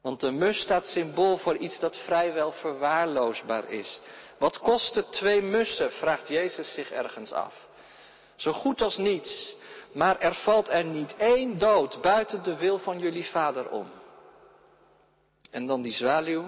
Want 0.00 0.20
de 0.20 0.30
mus 0.30 0.60
staat 0.60 0.86
symbool 0.86 1.36
voor 1.38 1.56
iets 1.56 1.78
dat 1.78 1.96
vrijwel 1.96 2.52
verwaarloosbaar 2.52 3.70
is. 3.70 4.00
Wat 4.38 4.58
kosten 4.58 5.10
twee 5.10 5.42
mussen, 5.42 5.92
vraagt 5.92 6.28
Jezus 6.28 6.74
zich 6.74 6.90
ergens 6.90 7.32
af. 7.32 7.54
Zo 8.36 8.52
goed 8.52 8.82
als 8.82 8.96
niets, 8.96 9.54
maar 9.92 10.18
er 10.18 10.34
valt 10.34 10.68
er 10.68 10.84
niet 10.84 11.16
één 11.16 11.58
dood 11.58 12.00
buiten 12.00 12.42
de 12.42 12.56
wil 12.56 12.78
van 12.78 12.98
jullie 12.98 13.26
vader 13.26 13.70
om. 13.70 13.90
En 15.50 15.66
dan 15.66 15.82
die 15.82 15.92
zwaluw, 15.92 16.44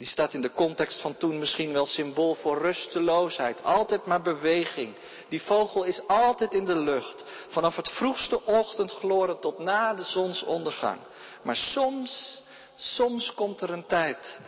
die 0.00 0.08
staat 0.08 0.34
in 0.34 0.42
de 0.42 0.52
context 0.52 1.00
van 1.00 1.16
toen 1.16 1.38
misschien 1.38 1.72
wel 1.72 1.86
symbool 1.86 2.34
voor 2.34 2.58
rusteloosheid. 2.58 3.64
Altijd 3.64 4.06
maar 4.06 4.22
beweging. 4.22 4.94
Die 5.28 5.42
vogel 5.42 5.84
is 5.84 6.06
altijd 6.06 6.54
in 6.54 6.64
de 6.64 6.76
lucht. 6.76 7.24
Vanaf 7.48 7.76
het 7.76 7.90
vroegste 7.90 8.44
ochtendgloren 8.44 9.40
tot 9.40 9.58
na 9.58 9.94
de 9.94 10.02
zonsondergang. 10.02 11.00
Maar 11.42 11.56
soms, 11.56 12.42
soms 12.76 13.34
komt 13.34 13.60
er 13.60 13.70
een 13.70 13.86
tijd 13.86 14.40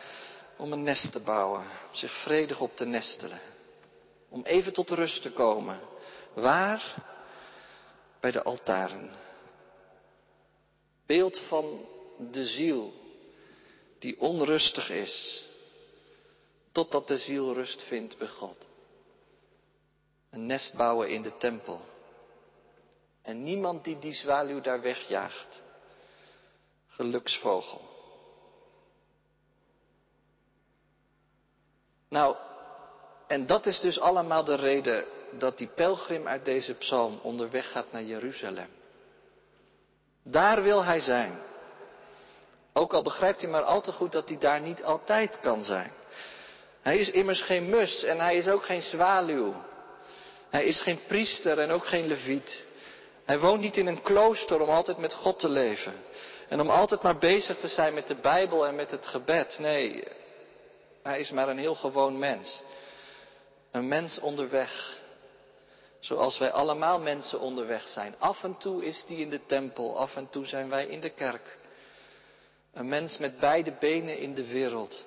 om 0.56 0.73
een 0.73 0.82
nest 0.82 1.12
te 1.12 1.21
bouwen. 1.21 1.64
Zich 1.90 2.12
vredig 2.12 2.61
op 2.61 2.76
te 2.76 2.85
nestelen. 2.85 3.40
Om 4.28 4.42
even 4.42 4.73
tot 4.73 4.90
rust 4.90 5.23
te 5.23 5.30
komen. 5.30 5.80
Waar? 6.35 6.94
Bij 8.21 8.30
de 8.30 8.42
altaren. 8.42 9.11
Beeld 11.06 11.40
van 11.49 11.87
de 12.18 12.44
ziel 12.44 13.00
die 14.02 14.21
onrustig 14.21 14.90
is, 14.90 15.44
totdat 16.73 17.09
de 17.09 17.18
ziel 17.18 17.52
rust 17.52 17.82
vindt 17.82 18.18
bij 18.18 18.28
God. 18.28 18.66
Een 20.30 20.47
nest 20.47 20.75
bouwen 20.76 21.11
in 21.11 21.23
de 21.23 21.37
tempel. 21.37 21.80
En 23.23 23.42
niemand 23.42 23.85
die 23.85 23.99
die 23.99 24.12
zwaluw 24.12 24.61
daar 24.61 24.80
wegjaagt. 24.80 25.62
Geluksvogel. 26.87 27.80
Nou, 32.09 32.37
en 33.26 33.47
dat 33.47 33.66
is 33.66 33.80
dus 33.80 34.00
allemaal 34.00 34.44
de 34.44 34.54
reden 34.54 35.06
dat 35.38 35.59
die 35.59 35.68
pelgrim 35.68 36.28
uit 36.28 36.44
deze 36.44 36.75
psalm 36.75 37.18
onderweg 37.23 37.71
gaat 37.71 37.92
naar 37.92 38.02
Jeruzalem. 38.02 38.68
Daar 40.23 40.62
wil 40.62 40.85
hij 40.85 41.00
zijn. 41.00 41.51
Ook 42.73 42.93
al 42.93 43.02
begrijpt 43.02 43.41
hij 43.41 43.50
maar 43.50 43.62
al 43.62 43.81
te 43.81 43.93
goed 43.93 44.12
dat 44.12 44.29
hij 44.29 44.38
daar 44.38 44.61
niet 44.61 44.85
altijd 44.85 45.41
kan 45.41 45.62
zijn. 45.62 45.93
Hij 46.83 46.99
is 46.99 47.11
immers 47.11 47.41
geen 47.41 47.69
mus 47.69 48.02
en 48.02 48.21
hij 48.21 48.37
is 48.37 48.49
ook 48.49 48.64
geen 48.64 48.83
zwaluw. 48.83 49.55
Hij 50.50 50.64
is 50.64 50.81
geen 50.81 51.00
priester 51.07 51.59
en 51.59 51.71
ook 51.71 51.87
geen 51.87 52.07
leviet. 52.07 52.64
Hij 53.25 53.38
woont 53.38 53.61
niet 53.61 53.76
in 53.76 53.87
een 53.87 54.02
klooster 54.02 54.61
om 54.61 54.69
altijd 54.69 54.99
met 54.99 55.14
God 55.14 55.38
te 55.38 55.49
leven. 55.49 55.93
En 56.49 56.61
om 56.61 56.71
altijd 56.71 57.02
maar 57.02 57.19
bezig 57.19 57.57
te 57.57 57.69
zijn 57.69 57.95
met 57.95 58.07
de 58.07 58.14
Bijbel 58.14 58.67
en 58.67 58.75
met 58.75 58.91
het 58.91 59.07
gebed. 59.07 59.59
Nee, 59.59 60.05
hij 61.02 61.21
is 61.21 61.31
maar 61.31 61.49
een 61.49 61.59
heel 61.59 61.75
gewoon 61.75 62.19
mens. 62.19 62.61
Een 63.71 63.88
mens 63.88 64.21
onderweg. 64.21 64.99
Zoals 66.00 66.38
wij 66.38 66.50
allemaal 66.50 67.00
mensen 67.00 67.41
onderweg 67.41 67.88
zijn. 67.88 68.14
Af 68.19 68.45
en 68.45 68.57
toe 68.59 68.85
is 68.85 69.05
die 69.07 69.19
in 69.19 69.31
de 69.31 69.47
tempel, 69.47 69.99
af 69.99 70.17
en 70.17 70.29
toe 70.31 70.47
zijn 70.47 70.69
wij 70.69 70.87
in 70.87 71.00
de 71.00 71.11
kerk. 71.11 71.59
Een 72.73 72.88
mens 72.88 73.19
met 73.19 73.41
beide 73.41 73.73
benen 73.81 74.19
in 74.19 74.35
de 74.35 74.47
wereld. 74.47 75.05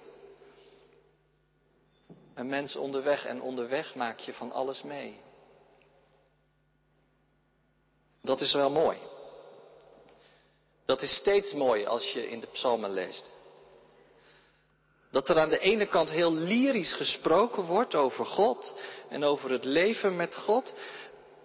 Een 2.34 2.48
mens 2.48 2.76
onderweg 2.76 3.26
en 3.26 3.42
onderweg 3.42 3.96
maak 3.96 4.20
je 4.20 4.34
van 4.34 4.52
alles 4.52 4.84
mee. 4.84 5.20
Dat 8.22 8.42
is 8.42 8.54
wel 8.54 8.70
mooi. 8.70 8.98
Dat 10.86 11.02
is 11.02 11.16
steeds 11.16 11.54
mooi 11.54 11.86
als 11.86 12.12
je 12.12 12.30
in 12.30 12.40
de 12.40 12.48
psalmen 12.48 12.90
leest. 12.90 13.32
Dat 15.12 15.30
er 15.30 15.40
aan 15.40 15.50
de 15.50 15.60
ene 15.60 15.86
kant 15.86 16.10
heel 16.10 16.34
lyrisch 16.34 16.94
gesproken 16.94 17.64
wordt 17.64 17.96
over 17.96 18.26
God 18.26 18.76
en 19.10 19.24
over 19.24 19.52
het 19.52 19.64
leven 19.64 20.16
met 20.16 20.36
God. 20.36 20.74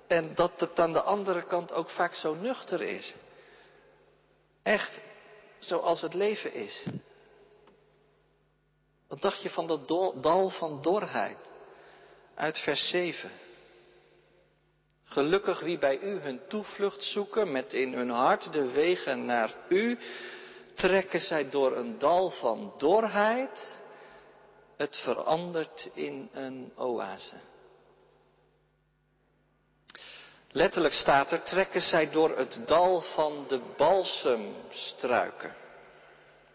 En 0.06 0.34
dat 0.34 0.60
het 0.60 0.78
aan 0.78 0.92
de 0.92 1.02
andere 1.02 1.42
kant 1.42 1.72
ook 1.72 1.90
vaak 1.90 2.14
zo 2.14 2.34
nuchter 2.34 2.82
is. 2.82 3.14
Echt 4.62 5.00
zoals 5.60 6.00
het 6.00 6.14
leven 6.14 6.54
is. 6.54 6.84
Wat 9.08 9.20
dacht 9.20 9.42
je 9.42 9.50
van 9.50 9.66
dat 9.66 9.88
dal 10.22 10.48
van 10.48 10.82
dorheid 10.82 11.50
uit 12.34 12.58
vers 12.58 12.88
7? 12.88 13.30
Gelukkig 15.04 15.60
wie 15.60 15.78
bij 15.78 16.00
u 16.00 16.20
hun 16.20 16.40
toevlucht 16.48 17.02
zoeken, 17.02 17.52
met 17.52 17.72
in 17.72 17.92
hun 17.92 18.10
hart 18.10 18.52
de 18.52 18.70
wegen 18.70 19.24
naar 19.24 19.54
u, 19.68 19.98
trekken 20.74 21.20
zij 21.20 21.50
door 21.50 21.76
een 21.76 21.98
dal 21.98 22.30
van 22.30 22.74
dorheid, 22.78 23.80
het 24.76 24.96
verandert 24.96 25.90
in 25.94 26.28
een 26.32 26.72
oase. 26.76 27.36
Letterlijk 30.52 30.94
staat 30.94 31.32
er, 31.32 31.42
trekken 31.42 31.82
zij 31.82 32.10
door 32.10 32.38
het 32.38 32.62
dal 32.66 33.00
van 33.00 33.44
de 33.48 33.60
balsemstruiken. 33.76 35.54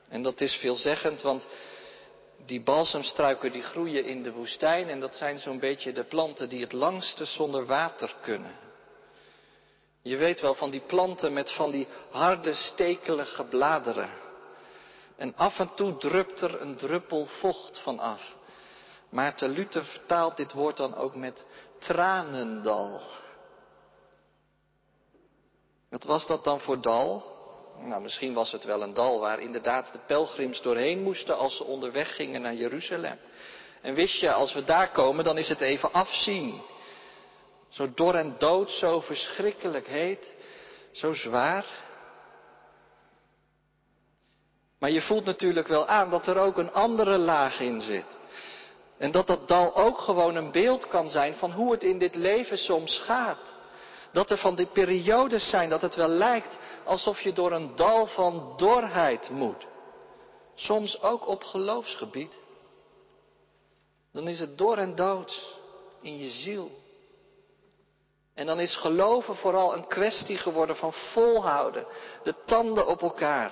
En 0.10 0.22
dat 0.22 0.42
is 0.42 0.56
veelzeggend, 0.56 1.22
want 1.22 1.48
die 2.46 2.62
balsemstruiken 2.62 3.52
die 3.52 3.64
groeien 3.64 4.06
in 4.06 4.24
de 4.24 4.32
woestijn 4.32 4.90
en 4.90 5.00
dat 5.00 5.16
zijn 5.16 5.40
zo'n 5.40 5.60
beetje 5.60 5.92
de 5.92 6.04
planten 6.04 6.50
die 6.50 6.62
het 6.62 6.72
langste 6.72 7.26
zonder 7.26 7.66
water 7.66 8.16
kunnen. 8.22 8.56
Je 10.02 10.18
weet 10.18 10.42
wel 10.42 10.56
van 10.56 10.70
die 10.70 10.84
planten 10.88 11.34
met 11.34 11.52
van 11.52 11.72
die 11.72 11.88
harde 12.10 12.54
stekelige 12.54 13.44
bladeren. 13.44 14.10
En 15.16 15.36
af 15.36 15.60
en 15.60 15.74
toe 15.74 15.98
drupt 15.98 16.42
er 16.42 16.62
een 16.62 16.76
druppel 16.76 17.26
vocht 17.26 17.80
van 17.80 18.00
af. 18.00 18.36
Maarten 19.10 19.50
Luther 19.50 19.86
vertaalt 19.86 20.38
dit 20.38 20.54
woord 20.54 20.78
dan 20.78 20.96
ook 20.96 21.16
met 21.16 21.46
tranendal. 21.80 23.02
Wat 25.96 26.04
was 26.04 26.28
dat 26.28 26.44
dan 26.44 26.60
voor 26.60 26.82
dal? 26.82 27.24
Nou, 27.80 28.02
misschien 28.02 28.34
was 28.34 28.52
het 28.52 28.64
wel 28.64 28.82
een 28.82 28.94
dal 28.94 29.20
waar 29.20 29.40
inderdaad 29.40 29.92
de 29.92 30.00
pelgrims 30.08 30.62
doorheen 30.62 31.04
moesten 31.04 31.38
als 31.38 31.56
ze 31.56 31.64
onderweg 31.64 32.16
gingen 32.16 32.42
naar 32.42 32.54
Jeruzalem. 32.54 33.20
En 33.82 33.94
wist 33.94 34.20
je, 34.20 34.32
als 34.32 34.54
we 34.54 34.64
daar 34.64 34.92
komen, 34.92 35.24
dan 35.24 35.38
is 35.38 35.50
het 35.50 35.62
even 35.62 35.94
afzien. 35.94 36.62
Zo 37.70 37.94
dor 37.94 38.16
en 38.16 38.36
dood, 38.38 38.72
zo 38.72 39.00
verschrikkelijk 39.00 39.88
heet, 39.88 40.34
zo 40.92 41.14
zwaar. 41.14 41.66
Maar 44.80 44.92
je 44.92 45.02
voelt 45.02 45.26
natuurlijk 45.26 45.68
wel 45.68 45.88
aan 45.88 46.10
dat 46.10 46.28
er 46.28 46.38
ook 46.38 46.58
een 46.58 46.74
andere 46.74 47.18
laag 47.18 47.60
in 47.60 47.82
zit. 47.82 48.18
En 48.98 49.12
dat 49.12 49.28
dat 49.28 49.48
dal 49.48 49.76
ook 49.76 49.98
gewoon 49.98 50.36
een 50.36 50.52
beeld 50.52 50.88
kan 50.88 51.10
zijn 51.10 51.34
van 51.34 51.52
hoe 51.52 51.72
het 51.72 51.84
in 51.84 51.98
dit 51.98 52.16
leven 52.16 52.58
soms 52.58 53.00
gaat. 53.00 53.64
Dat 54.16 54.32
er 54.32 54.38
van 54.38 54.56
die 54.56 54.66
periodes 54.66 55.50
zijn 55.50 55.70
dat 55.70 55.82
het 55.82 55.96
wel 55.96 56.08
lijkt 56.08 56.60
alsof 56.84 57.22
je 57.22 57.34
door 57.34 57.52
een 57.52 57.76
dal 57.76 58.06
van 58.08 58.54
dorheid 58.58 59.30
moet. 59.30 59.66
Soms 60.54 61.02
ook 61.02 61.28
op 61.28 61.44
geloofsgebied. 61.44 62.38
Dan 64.14 64.28
is 64.28 64.40
het 64.40 64.58
dor 64.58 64.78
en 64.78 64.96
dood 64.96 65.58
in 66.02 66.18
je 66.18 66.30
ziel. 66.30 66.72
En 68.34 68.46
dan 68.46 68.60
is 68.60 68.76
geloven 68.76 69.36
vooral 69.36 69.74
een 69.74 69.88
kwestie 69.88 70.38
geworden 70.38 70.76
van 70.76 70.94
volhouden, 70.94 71.86
de 72.24 72.36
tanden 72.46 72.88
op 72.88 73.02
elkaar. 73.02 73.52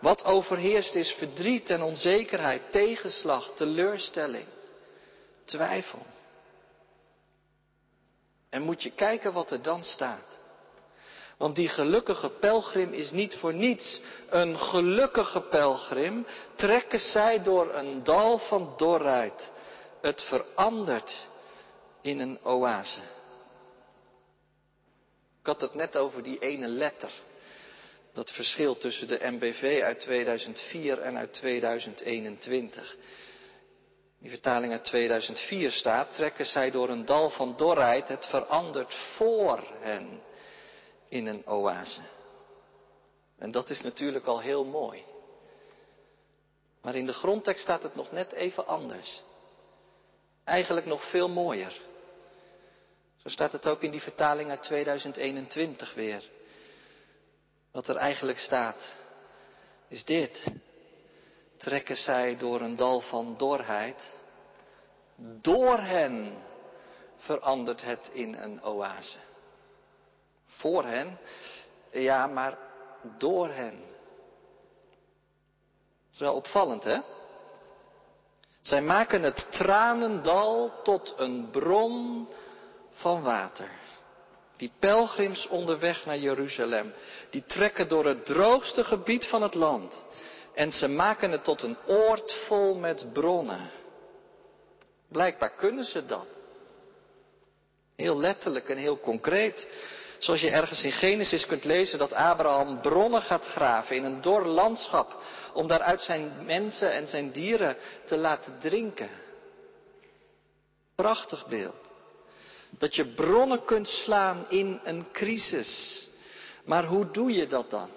Wat 0.00 0.24
overheerst 0.24 0.94
is 0.94 1.12
verdriet 1.12 1.70
en 1.70 1.82
onzekerheid, 1.82 2.62
tegenslag, 2.70 3.50
teleurstelling, 3.54 4.46
twijfel. 5.44 6.06
En 8.52 8.62
moet 8.62 8.82
je 8.82 8.90
kijken 8.90 9.32
wat 9.32 9.50
er 9.50 9.62
dan 9.62 9.84
staat. 9.84 10.38
Want 11.36 11.56
die 11.56 11.68
gelukkige 11.68 12.28
pelgrim 12.28 12.92
is 12.92 13.10
niet 13.10 13.36
voor 13.36 13.54
niets 13.54 14.02
een 14.30 14.58
gelukkige 14.58 15.40
pelgrim. 15.40 16.26
Trekken 16.54 16.98
zij 16.98 17.42
door 17.42 17.74
een 17.74 18.04
dal 18.04 18.38
van 18.38 18.74
dorheid. 18.76 19.52
Het 20.00 20.22
verandert 20.22 21.28
in 22.00 22.20
een 22.20 22.38
oase. 22.42 23.00
Ik 25.40 25.46
had 25.46 25.60
het 25.60 25.74
net 25.74 25.96
over 25.96 26.22
die 26.22 26.38
ene 26.38 26.68
letter. 26.68 27.12
Dat 28.12 28.30
verschil 28.30 28.78
tussen 28.78 29.08
de 29.08 29.18
MBV 29.22 29.80
uit 29.84 30.00
2004 30.00 30.98
en 30.98 31.16
uit 31.16 31.32
2021. 31.32 32.96
Die 34.22 34.30
vertaling 34.30 34.72
uit 34.72 34.84
2004 34.84 35.72
staat, 35.72 36.14
trekken 36.14 36.46
zij 36.46 36.70
door 36.70 36.88
een 36.88 37.04
dal 37.04 37.30
van 37.30 37.56
dorheid, 37.56 38.08
het 38.08 38.26
verandert 38.26 38.94
voor 39.16 39.64
hen 39.80 40.22
in 41.08 41.26
een 41.26 41.46
oase. 41.46 42.00
En 43.38 43.50
dat 43.50 43.70
is 43.70 43.80
natuurlijk 43.80 44.26
al 44.26 44.40
heel 44.40 44.64
mooi. 44.64 45.04
Maar 46.82 46.94
in 46.94 47.06
de 47.06 47.12
grondtekst 47.12 47.62
staat 47.62 47.82
het 47.82 47.94
nog 47.94 48.12
net 48.12 48.32
even 48.32 48.66
anders. 48.66 49.22
Eigenlijk 50.44 50.86
nog 50.86 51.10
veel 51.10 51.28
mooier. 51.28 51.80
Zo 53.16 53.28
staat 53.28 53.52
het 53.52 53.66
ook 53.66 53.82
in 53.82 53.90
die 53.90 54.02
vertaling 54.02 54.50
uit 54.50 54.62
2021 54.62 55.94
weer. 55.94 56.30
Wat 57.70 57.88
er 57.88 57.96
eigenlijk 57.96 58.38
staat, 58.38 58.94
is 59.88 60.04
dit. 60.04 60.44
Trekken 61.62 61.96
zij 61.96 62.36
door 62.36 62.60
een 62.60 62.76
dal 62.76 63.00
van 63.00 63.34
dorheid. 63.36 64.16
Door 65.40 65.78
hen 65.78 66.34
verandert 67.16 67.82
het 67.82 68.10
in 68.12 68.34
een 68.34 68.62
oase. 68.62 69.18
Voor 70.46 70.84
hen, 70.84 71.18
ja, 71.90 72.26
maar 72.26 72.58
door 73.18 73.48
hen. 73.48 73.78
Dat 76.04 76.12
is 76.12 76.18
wel 76.18 76.34
opvallend, 76.34 76.84
hè? 76.84 76.98
Zij 78.62 78.82
maken 78.82 79.22
het 79.22 79.46
tranendal 79.50 80.82
tot 80.82 81.14
een 81.16 81.50
bron 81.50 82.28
van 82.90 83.22
water. 83.22 83.70
Die 84.56 84.72
pelgrims 84.78 85.48
onderweg 85.48 86.06
naar 86.06 86.18
Jeruzalem, 86.18 86.94
die 87.30 87.44
trekken 87.44 87.88
door 87.88 88.04
het 88.04 88.24
droogste 88.24 88.84
gebied 88.84 89.26
van 89.26 89.42
het 89.42 89.54
land. 89.54 90.04
En 90.54 90.72
ze 90.72 90.88
maken 90.88 91.30
het 91.30 91.44
tot 91.44 91.62
een 91.62 91.76
oord 91.86 92.32
vol 92.46 92.74
met 92.74 93.12
bronnen. 93.12 93.70
Blijkbaar 95.08 95.50
kunnen 95.50 95.84
ze 95.84 96.06
dat. 96.06 96.26
Heel 97.96 98.18
letterlijk 98.18 98.68
en 98.68 98.76
heel 98.76 99.00
concreet. 99.00 99.68
Zoals 100.18 100.40
je 100.40 100.50
ergens 100.50 100.84
in 100.84 100.92
Genesis 100.92 101.46
kunt 101.46 101.64
lezen 101.64 101.98
dat 101.98 102.12
Abraham 102.12 102.80
bronnen 102.80 103.22
gaat 103.22 103.46
graven 103.46 103.96
in 103.96 104.04
een 104.04 104.20
dor 104.20 104.44
landschap. 104.44 105.22
Om 105.52 105.66
daaruit 105.66 106.00
zijn 106.00 106.32
mensen 106.44 106.92
en 106.92 107.06
zijn 107.06 107.30
dieren 107.30 107.76
te 108.04 108.16
laten 108.16 108.58
drinken. 108.60 109.10
Prachtig 110.94 111.46
beeld. 111.46 111.90
Dat 112.70 112.94
je 112.94 113.06
bronnen 113.06 113.64
kunt 113.64 113.88
slaan 113.88 114.44
in 114.48 114.80
een 114.84 115.10
crisis. 115.12 116.08
Maar 116.64 116.84
hoe 116.84 117.10
doe 117.10 117.32
je 117.32 117.46
dat 117.46 117.70
dan? 117.70 117.88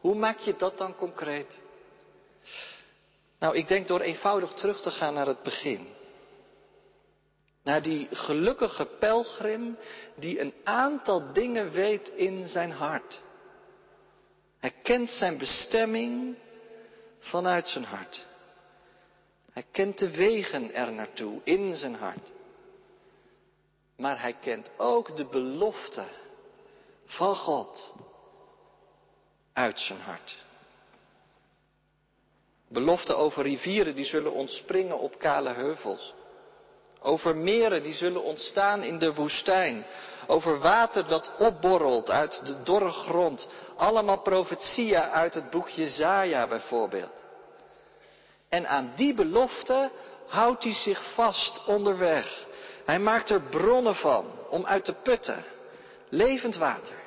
Hoe 0.00 0.14
maak 0.14 0.38
je 0.38 0.54
dat 0.56 0.78
dan 0.78 0.96
concreet? 0.96 1.60
Nou, 3.38 3.56
ik 3.56 3.68
denk 3.68 3.88
door 3.88 4.00
eenvoudig 4.00 4.52
terug 4.52 4.80
te 4.80 4.90
gaan 4.90 5.14
naar 5.14 5.26
het 5.26 5.42
begin. 5.42 5.88
Naar 7.62 7.82
die 7.82 8.08
gelukkige 8.10 8.84
pelgrim 8.84 9.76
die 10.14 10.40
een 10.40 10.54
aantal 10.64 11.32
dingen 11.32 11.70
weet 11.70 12.08
in 12.08 12.48
zijn 12.48 12.72
hart. 12.72 13.22
Hij 14.58 14.74
kent 14.82 15.10
zijn 15.10 15.38
bestemming 15.38 16.36
vanuit 17.18 17.68
zijn 17.68 17.84
hart. 17.84 18.26
Hij 19.52 19.66
kent 19.70 19.98
de 19.98 20.10
wegen 20.10 20.74
er 20.74 20.92
naartoe 20.92 21.40
in 21.44 21.76
zijn 21.76 21.94
hart. 21.94 22.32
Maar 23.96 24.20
hij 24.20 24.34
kent 24.40 24.70
ook 24.76 25.16
de 25.16 25.26
belofte 25.26 26.04
van 27.06 27.36
God 27.36 27.94
uit 29.52 29.78
zijn 29.78 30.00
hart. 30.00 30.43
Belofte 32.74 33.14
over 33.14 33.42
rivieren 33.42 33.94
die 33.94 34.04
zullen 34.04 34.32
ontspringen 34.32 34.98
op 34.98 35.18
kale 35.18 35.52
heuvels. 35.52 36.14
Over 37.00 37.36
meren 37.36 37.82
die 37.82 37.92
zullen 37.92 38.22
ontstaan 38.22 38.82
in 38.82 38.98
de 38.98 39.14
woestijn. 39.14 39.84
Over 40.26 40.58
water 40.58 41.08
dat 41.08 41.30
opborrelt 41.38 42.10
uit 42.10 42.46
de 42.46 42.62
dorre 42.62 42.90
grond. 42.90 43.48
Allemaal 43.76 44.20
profetieën 44.20 45.02
uit 45.02 45.34
het 45.34 45.50
boek 45.50 45.68
Jezaja 45.68 46.46
bijvoorbeeld. 46.46 47.22
En 48.48 48.68
aan 48.68 48.92
die 48.96 49.14
belofte 49.14 49.90
houdt 50.26 50.64
hij 50.64 50.74
zich 50.74 51.12
vast 51.14 51.64
onderweg. 51.66 52.46
Hij 52.84 52.98
maakt 52.98 53.30
er 53.30 53.40
bronnen 53.40 53.96
van 53.96 54.26
om 54.48 54.66
uit 54.66 54.84
te 54.84 54.94
putten. 55.02 55.44
Levend 56.08 56.56
water. 56.56 57.03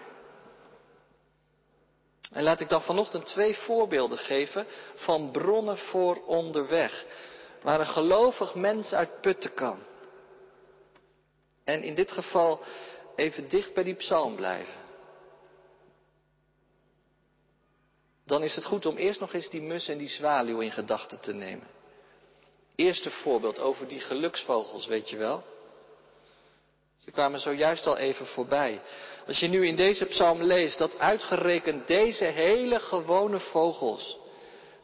En 2.32 2.44
laat 2.44 2.60
ik 2.60 2.70
dan 2.70 2.82
vanochtend 2.82 3.26
twee 3.26 3.58
voorbeelden 3.58 4.18
geven 4.18 4.66
van 4.96 5.32
bronnen 5.32 5.78
voor 5.78 6.26
onderweg. 6.26 7.06
Waar 7.62 7.80
een 7.80 7.88
gelovig 7.88 8.56
mens 8.56 8.94
uit 8.94 9.22
putten 9.22 9.54
kan. 9.54 9.80
En 11.64 11.84
in 11.84 11.96
dit 11.96 12.12
geval 12.12 12.62
even 13.16 13.50
dicht 13.50 13.74
bij 13.74 13.84
die 13.84 13.96
psalm 13.96 14.36
blijven. 14.36 14.86
Dan 18.26 18.44
is 18.44 18.56
het 18.56 18.66
goed 18.66 18.86
om 18.86 18.98
eerst 18.98 19.20
nog 19.20 19.34
eens 19.34 19.50
die 19.50 19.62
mus 19.62 19.88
en 19.88 19.98
die 19.98 20.10
zwaluw 20.10 20.60
in 20.60 20.72
gedachten 20.72 21.20
te 21.20 21.34
nemen. 21.34 21.68
Eerste 22.76 23.12
voorbeeld 23.12 23.60
over 23.60 23.88
die 23.88 24.00
geluksvogels, 24.00 24.86
weet 24.86 25.10
je 25.10 25.18
wel. 25.18 25.44
Ze 27.08 27.14
kwamen 27.14 27.40
zojuist 27.40 27.88
al 27.88 27.98
even 27.98 28.26
voorbij. 28.26 28.82
Als 29.28 29.40
je 29.40 29.48
nu 29.48 29.68
in 29.68 29.76
deze 29.76 30.06
psalm 30.06 30.42
leest 30.42 30.78
dat 30.78 31.00
uitgerekend 31.00 31.88
deze 31.88 32.24
hele 32.24 32.80
gewone 32.80 33.40
vogels 33.40 34.18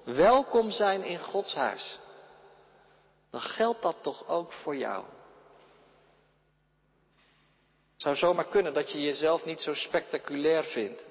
welkom 0.04 0.72
zijn 0.72 1.04
in 1.04 1.20
Gods 1.20 1.54
huis, 1.56 2.00
dan 3.30 3.42
geldt 3.42 3.82
dat 3.82 3.96
toch 4.02 4.28
ook 4.28 4.52
voor 4.52 4.76
jou. 4.76 5.04
Het 7.94 8.02
zou 8.02 8.16
zomaar 8.16 8.48
kunnen 8.48 8.74
dat 8.74 8.92
je 8.92 9.02
jezelf 9.02 9.46
niet 9.46 9.62
zo 9.62 9.74
spectaculair 9.74 10.64
vindt. 10.64 11.04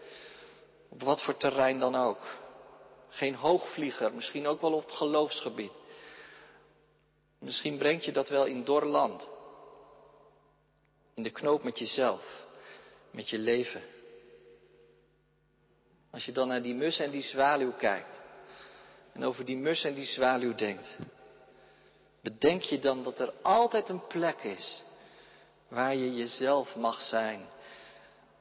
Op 0.89 1.03
wat 1.03 1.23
voor 1.23 1.37
terrein 1.37 1.79
dan 1.79 1.97
ook. 1.97 2.21
Geen 3.09 3.35
hoogvlieger, 3.35 4.13
misschien 4.15 4.47
ook 4.47 4.61
wel 4.61 4.73
op 4.73 4.91
geloofsgebied. 4.91 5.73
Misschien 7.39 7.79
brengt 7.79 8.05
je 8.05 8.13
dat 8.13 8.29
wel 8.29 8.45
in 8.45 8.65
dor 8.65 8.85
land. 8.85 9.29
In 11.15 11.23
de 11.23 11.31
knoop 11.31 11.63
met 11.63 11.79
jezelf, 11.79 12.45
met 13.11 13.29
je 13.29 13.39
leven. 13.39 13.83
Als 16.11 16.25
je 16.25 16.33
dan 16.33 16.49
naar 16.49 16.63
die 16.63 16.75
mus 16.75 16.99
en 16.99 17.11
die 17.11 17.23
zwaluw 17.23 17.73
kijkt, 17.73 18.23
en 19.13 19.25
over 19.25 19.45
die 19.45 19.57
mus 19.57 19.85
en 19.85 19.95
die 19.95 20.07
zwaluw 20.07 20.55
denkt, 20.55 20.99
bedenk 22.21 22.63
je 22.63 22.79
dan 22.79 23.03
dat 23.03 23.19
er 23.19 23.33
altijd 23.43 23.89
een 23.89 24.07
plek 24.07 24.43
is 24.43 24.83
waar 25.69 25.97
je 25.97 26.15
jezelf 26.15 26.77
mag 26.77 27.01
zijn. 27.01 27.41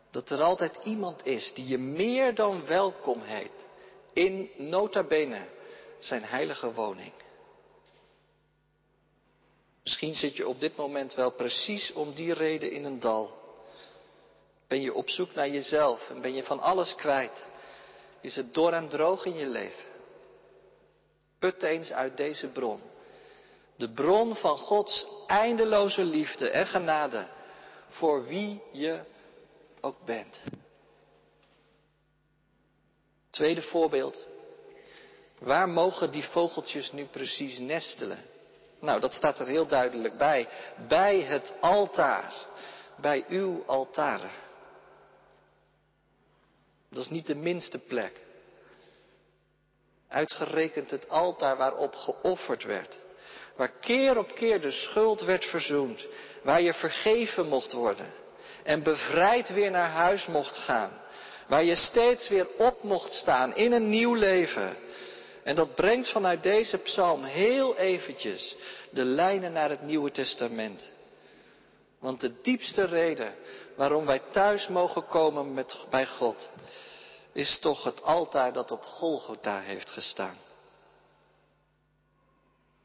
Dat 0.09 0.29
er 0.29 0.41
altijd 0.41 0.79
iemand 0.83 1.25
is 1.25 1.53
die 1.53 1.67
je 1.67 1.77
meer 1.77 2.35
dan 2.35 2.65
welkom 2.65 3.21
heet 3.21 3.67
in 4.13 4.49
nota 4.57 5.03
bene 5.03 5.47
zijn 5.99 6.23
heilige 6.23 6.73
woning. 6.73 7.11
Misschien 9.83 10.13
zit 10.13 10.35
je 10.35 10.47
op 10.47 10.59
dit 10.59 10.75
moment 10.75 11.13
wel 11.13 11.31
precies 11.31 11.93
om 11.93 12.13
die 12.13 12.33
reden 12.33 12.71
in 12.71 12.83
een 12.83 12.99
dal. 12.99 13.39
Ben 14.67 14.81
je 14.81 14.93
op 14.93 15.09
zoek 15.09 15.33
naar 15.33 15.49
jezelf 15.49 16.09
en 16.09 16.21
ben 16.21 16.33
je 16.33 16.43
van 16.43 16.59
alles 16.59 16.95
kwijt? 16.95 17.49
Is 18.21 18.35
het 18.35 18.53
dor 18.53 18.73
en 18.73 18.87
droog 18.87 19.25
in 19.25 19.35
je 19.35 19.47
leven? 19.47 19.89
Put 21.39 21.63
eens 21.63 21.91
uit 21.91 22.17
deze 22.17 22.47
bron. 22.47 22.81
De 23.75 23.89
bron 23.89 24.35
van 24.35 24.57
Gods 24.57 25.05
eindeloze 25.27 26.03
liefde 26.03 26.49
en 26.49 26.65
genade 26.65 27.27
voor 27.87 28.25
wie 28.25 28.61
je 28.71 28.99
ook 29.81 30.05
bent. 30.05 30.41
Tweede 33.29 33.61
voorbeeld. 33.61 34.27
Waar 35.37 35.69
mogen 35.69 36.11
die 36.11 36.23
vogeltjes 36.23 36.91
nu 36.91 37.05
precies 37.05 37.57
nestelen? 37.57 38.30
Nou, 38.81 38.99
dat 38.99 39.13
staat 39.13 39.39
er 39.39 39.47
heel 39.47 39.67
duidelijk 39.67 40.17
bij. 40.17 40.47
Bij 40.87 41.19
het 41.19 41.53
altaar. 41.59 42.33
Bij 42.95 43.25
uw 43.27 43.63
altaren. 43.65 44.31
Dat 46.89 47.03
is 47.03 47.09
niet 47.09 47.27
de 47.27 47.35
minste 47.35 47.79
plek. 47.79 48.21
Uitgerekend 50.07 50.91
het 50.91 51.09
altaar 51.09 51.57
waarop 51.57 51.95
geofferd 51.95 52.63
werd. 52.63 52.97
Waar 53.55 53.71
keer 53.79 54.17
op 54.17 54.35
keer 54.35 54.61
de 54.61 54.71
schuld 54.71 55.21
werd 55.21 55.45
verzoend. 55.45 56.07
Waar 56.43 56.61
je 56.61 56.73
vergeven 56.73 57.47
mocht 57.47 57.71
worden. 57.71 58.11
En 58.63 58.83
bevrijd 58.83 59.49
weer 59.49 59.71
naar 59.71 59.89
huis 59.89 60.27
mocht 60.27 60.57
gaan. 60.57 60.91
Waar 61.47 61.63
je 61.63 61.75
steeds 61.75 62.29
weer 62.29 62.47
op 62.57 62.83
mocht 62.83 63.13
staan 63.13 63.55
in 63.55 63.71
een 63.71 63.89
nieuw 63.89 64.13
leven. 64.13 64.77
En 65.43 65.55
dat 65.55 65.75
brengt 65.75 66.11
vanuit 66.11 66.43
deze 66.43 66.77
psalm 66.77 67.23
heel 67.23 67.77
eventjes 67.77 68.55
de 68.89 69.03
lijnen 69.03 69.51
naar 69.51 69.69
het 69.69 69.81
Nieuwe 69.81 70.11
Testament. 70.11 70.83
Want 71.99 72.21
de 72.21 72.41
diepste 72.41 72.85
reden 72.85 73.35
waarom 73.75 74.05
wij 74.05 74.21
thuis 74.31 74.67
mogen 74.67 75.07
komen 75.07 75.53
met, 75.53 75.85
bij 75.89 76.05
God, 76.05 76.49
is 77.33 77.59
toch 77.59 77.83
het 77.83 78.03
altaar 78.03 78.53
dat 78.53 78.71
op 78.71 78.83
Golgotha 78.83 79.59
heeft 79.59 79.89
gestaan. 79.89 80.37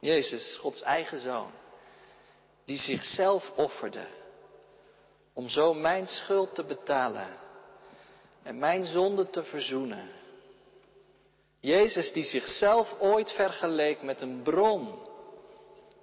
Jezus, 0.00 0.56
Gods 0.56 0.82
eigen 0.82 1.18
zoon, 1.18 1.50
die 2.64 2.78
zichzelf 2.78 3.50
offerde 3.56 4.06
om 5.32 5.48
zo 5.48 5.74
mijn 5.74 6.06
schuld 6.06 6.54
te 6.54 6.64
betalen 6.64 7.28
en 8.42 8.58
mijn 8.58 8.84
zonde 8.84 9.30
te 9.30 9.44
verzoenen. 9.44 10.10
Jezus 11.66 12.12
die 12.12 12.24
zichzelf 12.24 12.94
ooit 13.00 13.32
vergeleek 13.32 14.02
met 14.02 14.20
een 14.20 14.42
bron. 14.42 14.98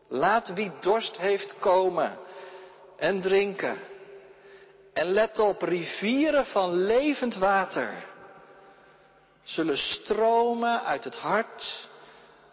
Laat 0.07 0.53
wie 0.53 0.71
dorst 0.79 1.17
heeft 1.17 1.59
komen 1.59 2.19
en 2.97 3.21
drinken. 3.21 3.77
En 4.93 5.11
let 5.11 5.39
op, 5.39 5.61
rivieren 5.61 6.45
van 6.45 6.73
levend 6.73 7.35
water 7.35 7.93
zullen 9.43 9.77
stromen 9.77 10.83
uit 10.83 11.03
het 11.03 11.15
hart 11.15 11.87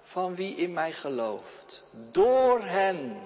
van 0.03 0.35
wie 0.35 0.57
in 0.57 0.73
mij 0.73 0.92
gelooft. 0.92 1.85
Door 2.12 2.61
hen 2.62 3.23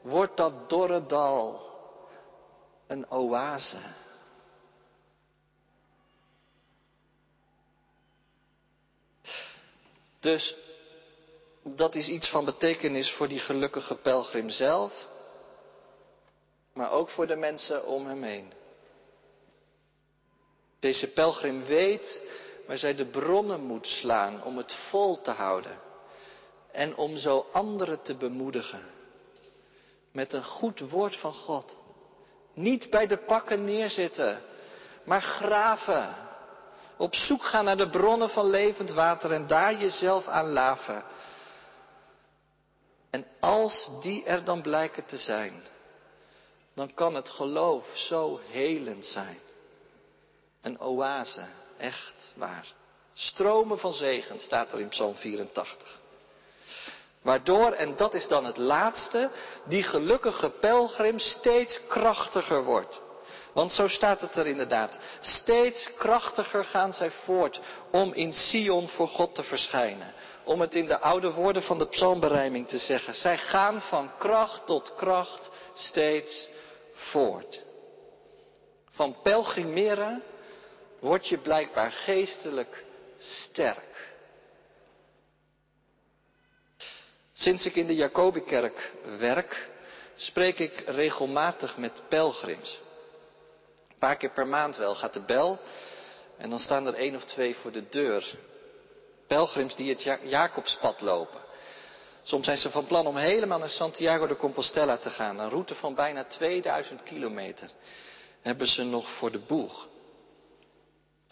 wordt 0.00 0.36
dat 0.36 0.68
dorre 0.68 1.06
dal 1.06 1.60
een 2.86 3.10
oase. 3.10 4.06
Dus 10.20 10.56
dat 11.62 11.94
is 11.94 12.08
iets 12.08 12.28
van 12.28 12.44
betekenis 12.44 13.12
voor 13.12 13.28
die 13.28 13.38
gelukkige 13.38 13.94
pelgrim 13.94 14.48
zelf, 14.48 15.06
maar 16.72 16.90
ook 16.90 17.08
voor 17.08 17.26
de 17.26 17.36
mensen 17.36 17.86
om 17.86 18.06
hem 18.06 18.22
heen. 18.22 18.52
Deze 20.80 21.12
pelgrim 21.12 21.64
weet 21.64 22.22
waar 22.66 22.78
zij 22.78 22.94
de 22.94 23.06
bronnen 23.06 23.60
moet 23.60 23.86
slaan 23.86 24.42
om 24.42 24.56
het 24.56 24.72
vol 24.72 25.20
te 25.20 25.30
houden 25.30 25.78
en 26.72 26.96
om 26.96 27.16
zo 27.16 27.46
anderen 27.52 28.02
te 28.02 28.14
bemoedigen 28.14 28.96
met 30.12 30.32
een 30.32 30.44
goed 30.44 30.80
woord 30.80 31.16
van 31.16 31.34
God. 31.34 31.76
Niet 32.54 32.90
bij 32.90 33.06
de 33.06 33.16
pakken 33.16 33.64
neerzitten, 33.64 34.42
maar 35.04 35.22
graven. 35.22 36.27
Op 36.98 37.14
zoek 37.14 37.44
gaan 37.44 37.64
naar 37.64 37.76
de 37.76 37.88
bronnen 37.88 38.30
van 38.30 38.50
levend 38.50 38.90
water 38.90 39.32
en 39.32 39.46
daar 39.46 39.74
jezelf 39.74 40.26
aan 40.26 40.52
laven. 40.52 41.04
En 43.10 43.26
als 43.40 43.90
die 44.02 44.24
er 44.24 44.44
dan 44.44 44.62
blijken 44.62 45.06
te 45.06 45.16
zijn, 45.16 45.62
dan 46.74 46.94
kan 46.94 47.14
het 47.14 47.28
geloof 47.28 47.86
zo 47.94 48.40
helend 48.50 49.06
zijn. 49.06 49.38
Een 50.62 50.80
oase, 50.80 51.46
echt 51.78 52.32
waar. 52.36 52.66
Stromen 53.14 53.78
van 53.78 53.92
zegen 53.92 54.40
staat 54.40 54.72
er 54.72 54.80
in 54.80 54.88
Psalm 54.88 55.14
84. 55.14 56.00
Waardoor, 57.22 57.72
en 57.72 57.96
dat 57.96 58.14
is 58.14 58.28
dan 58.28 58.44
het 58.44 58.56
laatste, 58.56 59.30
die 59.64 59.82
gelukkige 59.82 60.50
pelgrim 60.50 61.18
steeds 61.18 61.80
krachtiger 61.88 62.64
wordt. 62.64 63.00
Want 63.52 63.72
zo 63.72 63.88
staat 63.88 64.20
het 64.20 64.36
er 64.36 64.46
inderdaad. 64.46 64.98
Steeds 65.20 65.90
krachtiger 65.98 66.64
gaan 66.64 66.92
zij 66.92 67.10
voort 67.10 67.60
om 67.90 68.12
in 68.12 68.32
Sion 68.32 68.88
voor 68.88 69.08
God 69.08 69.34
te 69.34 69.42
verschijnen. 69.42 70.12
Om 70.44 70.60
het 70.60 70.74
in 70.74 70.86
de 70.86 70.98
oude 70.98 71.30
woorden 71.30 71.62
van 71.62 71.78
de 71.78 71.86
psalmberijming 71.86 72.68
te 72.68 72.78
zeggen. 72.78 73.14
Zij 73.14 73.38
gaan 73.38 73.80
van 73.80 74.10
kracht 74.18 74.66
tot 74.66 74.94
kracht 74.94 75.50
steeds 75.74 76.48
voort. 76.92 77.62
Van 78.90 79.16
pelgrimeren 79.22 80.22
word 80.98 81.28
je 81.28 81.38
blijkbaar 81.38 81.90
geestelijk 81.90 82.84
sterk. 83.18 83.86
Sinds 87.32 87.66
ik 87.66 87.74
in 87.74 87.86
de 87.86 87.94
Jacobikerk 87.94 88.92
werk, 89.18 89.68
spreek 90.16 90.58
ik 90.58 90.82
regelmatig 90.86 91.76
met 91.76 92.02
pelgrims. 92.08 92.80
Een 93.98 94.06
paar 94.08 94.16
keer 94.16 94.30
per 94.30 94.46
maand 94.46 94.76
wel 94.76 94.94
gaat 94.94 95.12
de 95.12 95.20
bel 95.20 95.58
en 96.36 96.50
dan 96.50 96.58
staan 96.58 96.86
er 96.86 96.94
één 96.94 97.16
of 97.16 97.24
twee 97.24 97.56
voor 97.56 97.72
de 97.72 97.88
deur. 97.88 98.34
Pelgrims 99.26 99.76
die 99.76 99.90
het 99.90 100.02
Jacobspad 100.22 101.00
lopen. 101.00 101.40
Soms 102.22 102.44
zijn 102.44 102.56
ze 102.56 102.70
van 102.70 102.86
plan 102.86 103.06
om 103.06 103.16
helemaal 103.16 103.58
naar 103.58 103.70
Santiago 103.70 104.26
de 104.26 104.36
Compostela 104.36 104.96
te 104.96 105.10
gaan. 105.10 105.38
Een 105.38 105.48
route 105.48 105.74
van 105.74 105.94
bijna 105.94 106.24
2000 106.24 107.02
kilometer 107.02 107.70
hebben 108.40 108.66
ze 108.66 108.82
nog 108.82 109.10
voor 109.10 109.30
de 109.30 109.38
boeg. 109.38 109.88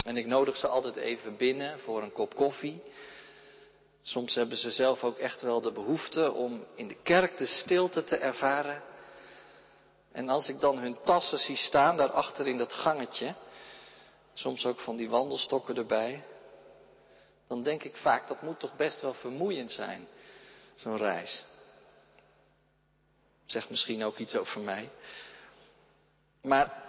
En 0.05 0.17
ik 0.17 0.27
nodig 0.27 0.57
ze 0.57 0.67
altijd 0.67 0.97
even 0.97 1.37
binnen 1.37 1.81
voor 1.81 2.03
een 2.03 2.13
kop 2.13 2.35
koffie. 2.35 2.83
Soms 4.03 4.35
hebben 4.35 4.57
ze 4.57 4.71
zelf 4.71 5.05
ook 5.05 5.19
echt 5.19 5.41
wel 5.41 5.61
de 5.61 5.73
behoefte 5.73 6.33
om 6.33 6.67
in 6.75 6.89
de 6.89 6.97
kerk 7.03 7.39
de 7.39 7.47
stilte 7.47 8.05
te 8.05 8.17
ervaren. 8.17 8.83
En 10.17 10.29
als 10.29 10.49
ik 10.49 10.61
dan 10.61 10.79
hun 10.79 10.97
tassen 11.05 11.39
zie 11.39 11.57
staan 11.57 11.97
daarachter 11.97 12.47
in 12.47 12.59
dat 12.59 12.73
gangetje, 12.73 13.35
soms 14.33 14.67
ook 14.67 14.81
van 14.81 14.97
die 14.97 15.09
wandelstokken 15.09 15.77
erbij, 15.77 16.25
dan 17.47 17.63
denk 17.63 17.83
ik 17.83 17.97
vaak 17.97 18.29
dat 18.29 18.43
moet 18.43 18.61
toch 18.61 18.77
best 18.77 19.01
wel 19.01 19.15
vermoeiend 19.15 19.71
zijn, 19.71 20.09
zo'n 20.77 20.97
reis. 20.97 21.45
Zegt 23.47 23.71
misschien 23.71 24.05
ook 24.05 24.17
iets 24.19 24.37
over 24.37 24.61
mij. 24.61 24.91
Maar 26.43 26.83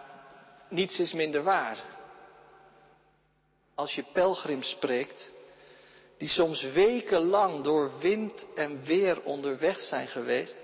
niets 0.70 1.00
is 1.00 1.14
minder 1.14 1.44
waar. 1.44 1.84
Als 3.76 3.96
je 3.96 4.04
pelgrim 4.14 4.64
spreekt, 4.64 5.32
die 6.18 6.30
soms 6.30 6.62
wekenlang 6.62 7.64
door 7.64 8.00
wind 8.00 8.46
en 8.56 8.84
weer 8.84 9.24
onderweg 9.24 9.82
zijn 9.82 10.08
geweest, 10.08 10.56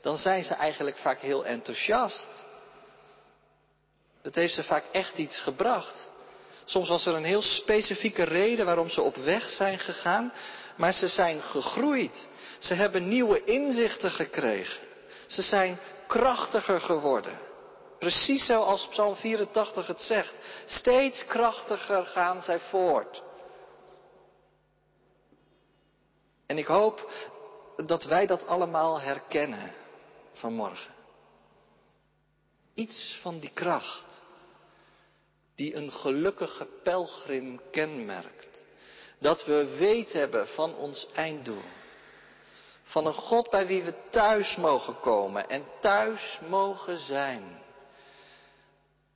dan 0.00 0.18
zijn 0.18 0.44
ze 0.44 0.54
eigenlijk 0.54 0.96
vaak 0.96 1.20
heel 1.20 1.44
enthousiast. 1.44 2.28
Het 4.22 4.34
heeft 4.34 4.54
ze 4.54 4.64
vaak 4.64 4.84
echt 4.92 5.18
iets 5.18 5.40
gebracht. 5.40 6.10
Soms 6.64 6.88
was 6.88 7.06
er 7.06 7.14
een 7.14 7.24
heel 7.24 7.42
specifieke 7.42 8.22
reden 8.22 8.66
waarom 8.66 8.90
ze 8.90 9.02
op 9.02 9.16
weg 9.16 9.48
zijn 9.48 9.78
gegaan, 9.78 10.32
maar 10.76 10.92
ze 10.92 11.08
zijn 11.08 11.42
gegroeid. 11.42 12.28
Ze 12.58 12.74
hebben 12.74 13.08
nieuwe 13.08 13.44
inzichten 13.44 14.10
gekregen. 14.10 14.80
Ze 15.26 15.42
zijn 15.42 15.78
krachtiger 16.06 16.80
geworden. 16.80 17.38
Precies 17.98 18.46
zoals 18.46 18.88
Psalm 18.88 19.16
84 19.16 19.86
het 19.86 20.00
zegt. 20.00 20.38
Steeds 20.66 21.26
krachtiger 21.26 22.06
gaan 22.06 22.42
zij 22.42 22.58
voort. 22.58 23.22
ik 26.46 26.66
hoop 26.66 27.10
dat 27.76 28.04
wij 28.04 28.26
dat 28.26 28.46
allemaal 28.46 29.00
herkennen 29.00 29.72
vanmorgen. 30.40 30.94
Iets 32.74 33.18
van 33.22 33.38
die 33.38 33.50
kracht 33.54 34.22
die 35.54 35.74
een 35.74 35.92
gelukkige 35.92 36.66
pelgrim 36.82 37.60
kenmerkt. 37.70 38.64
Dat 39.18 39.44
we 39.44 39.76
weet 39.78 40.12
hebben 40.12 40.48
van 40.48 40.74
ons 40.74 41.08
einddoel. 41.14 41.62
Van 42.82 43.06
een 43.06 43.14
God 43.14 43.50
bij 43.50 43.66
wie 43.66 43.82
we 43.82 43.94
thuis 44.10 44.56
mogen 44.56 45.00
komen 45.00 45.48
en 45.48 45.64
thuis 45.80 46.40
mogen 46.48 46.98
zijn. 46.98 47.62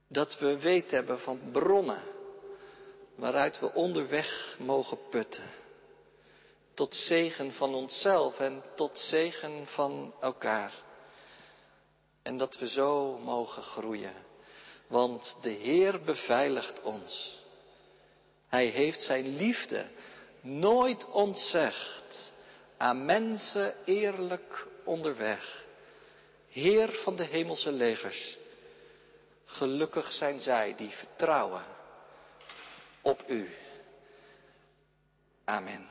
Dat 0.09 0.39
we 0.39 0.59
weet 0.59 0.91
hebben 0.91 1.21
van 1.21 1.41
bronnen 1.53 2.03
waaruit 3.15 3.61
we 3.61 3.73
onderweg 3.73 4.57
mogen 4.59 4.99
putten. 5.11 5.51
Tot 6.75 6.95
zegen 6.95 7.53
van 7.53 7.75
onszelf 7.75 8.39
en 8.39 8.63
tot 8.75 8.99
zegen 8.99 9.67
van 9.67 10.15
elkaar. 10.21 10.73
En 12.25 12.37
dat 12.37 12.59
we 12.59 12.69
zo 12.69 13.19
mogen 13.19 13.63
groeien. 13.63 14.15
Want 14.87 15.37
de 15.43 15.51
Heer 15.51 16.03
beveiligt 16.03 16.83
ons. 16.83 17.39
Hij 18.49 18.67
heeft 18.67 19.03
zijn 19.03 19.37
liefde 19.37 19.87
nooit 20.41 21.09
ontzegd 21.11 22.33
aan 22.77 23.05
mensen 23.05 23.75
eerlijk 23.85 24.67
onderweg. 24.85 25.65
Heer 26.49 26.93
van 26.93 27.17
de 27.17 27.25
hemelse 27.25 27.73
legers, 27.73 28.37
gelukkig 29.45 30.13
zijn 30.13 30.41
zij 30.41 30.75
die 30.77 30.91
vertrouwen 30.91 31.65
op 33.03 33.25
U. 33.29 33.51
Amen. 35.45 35.89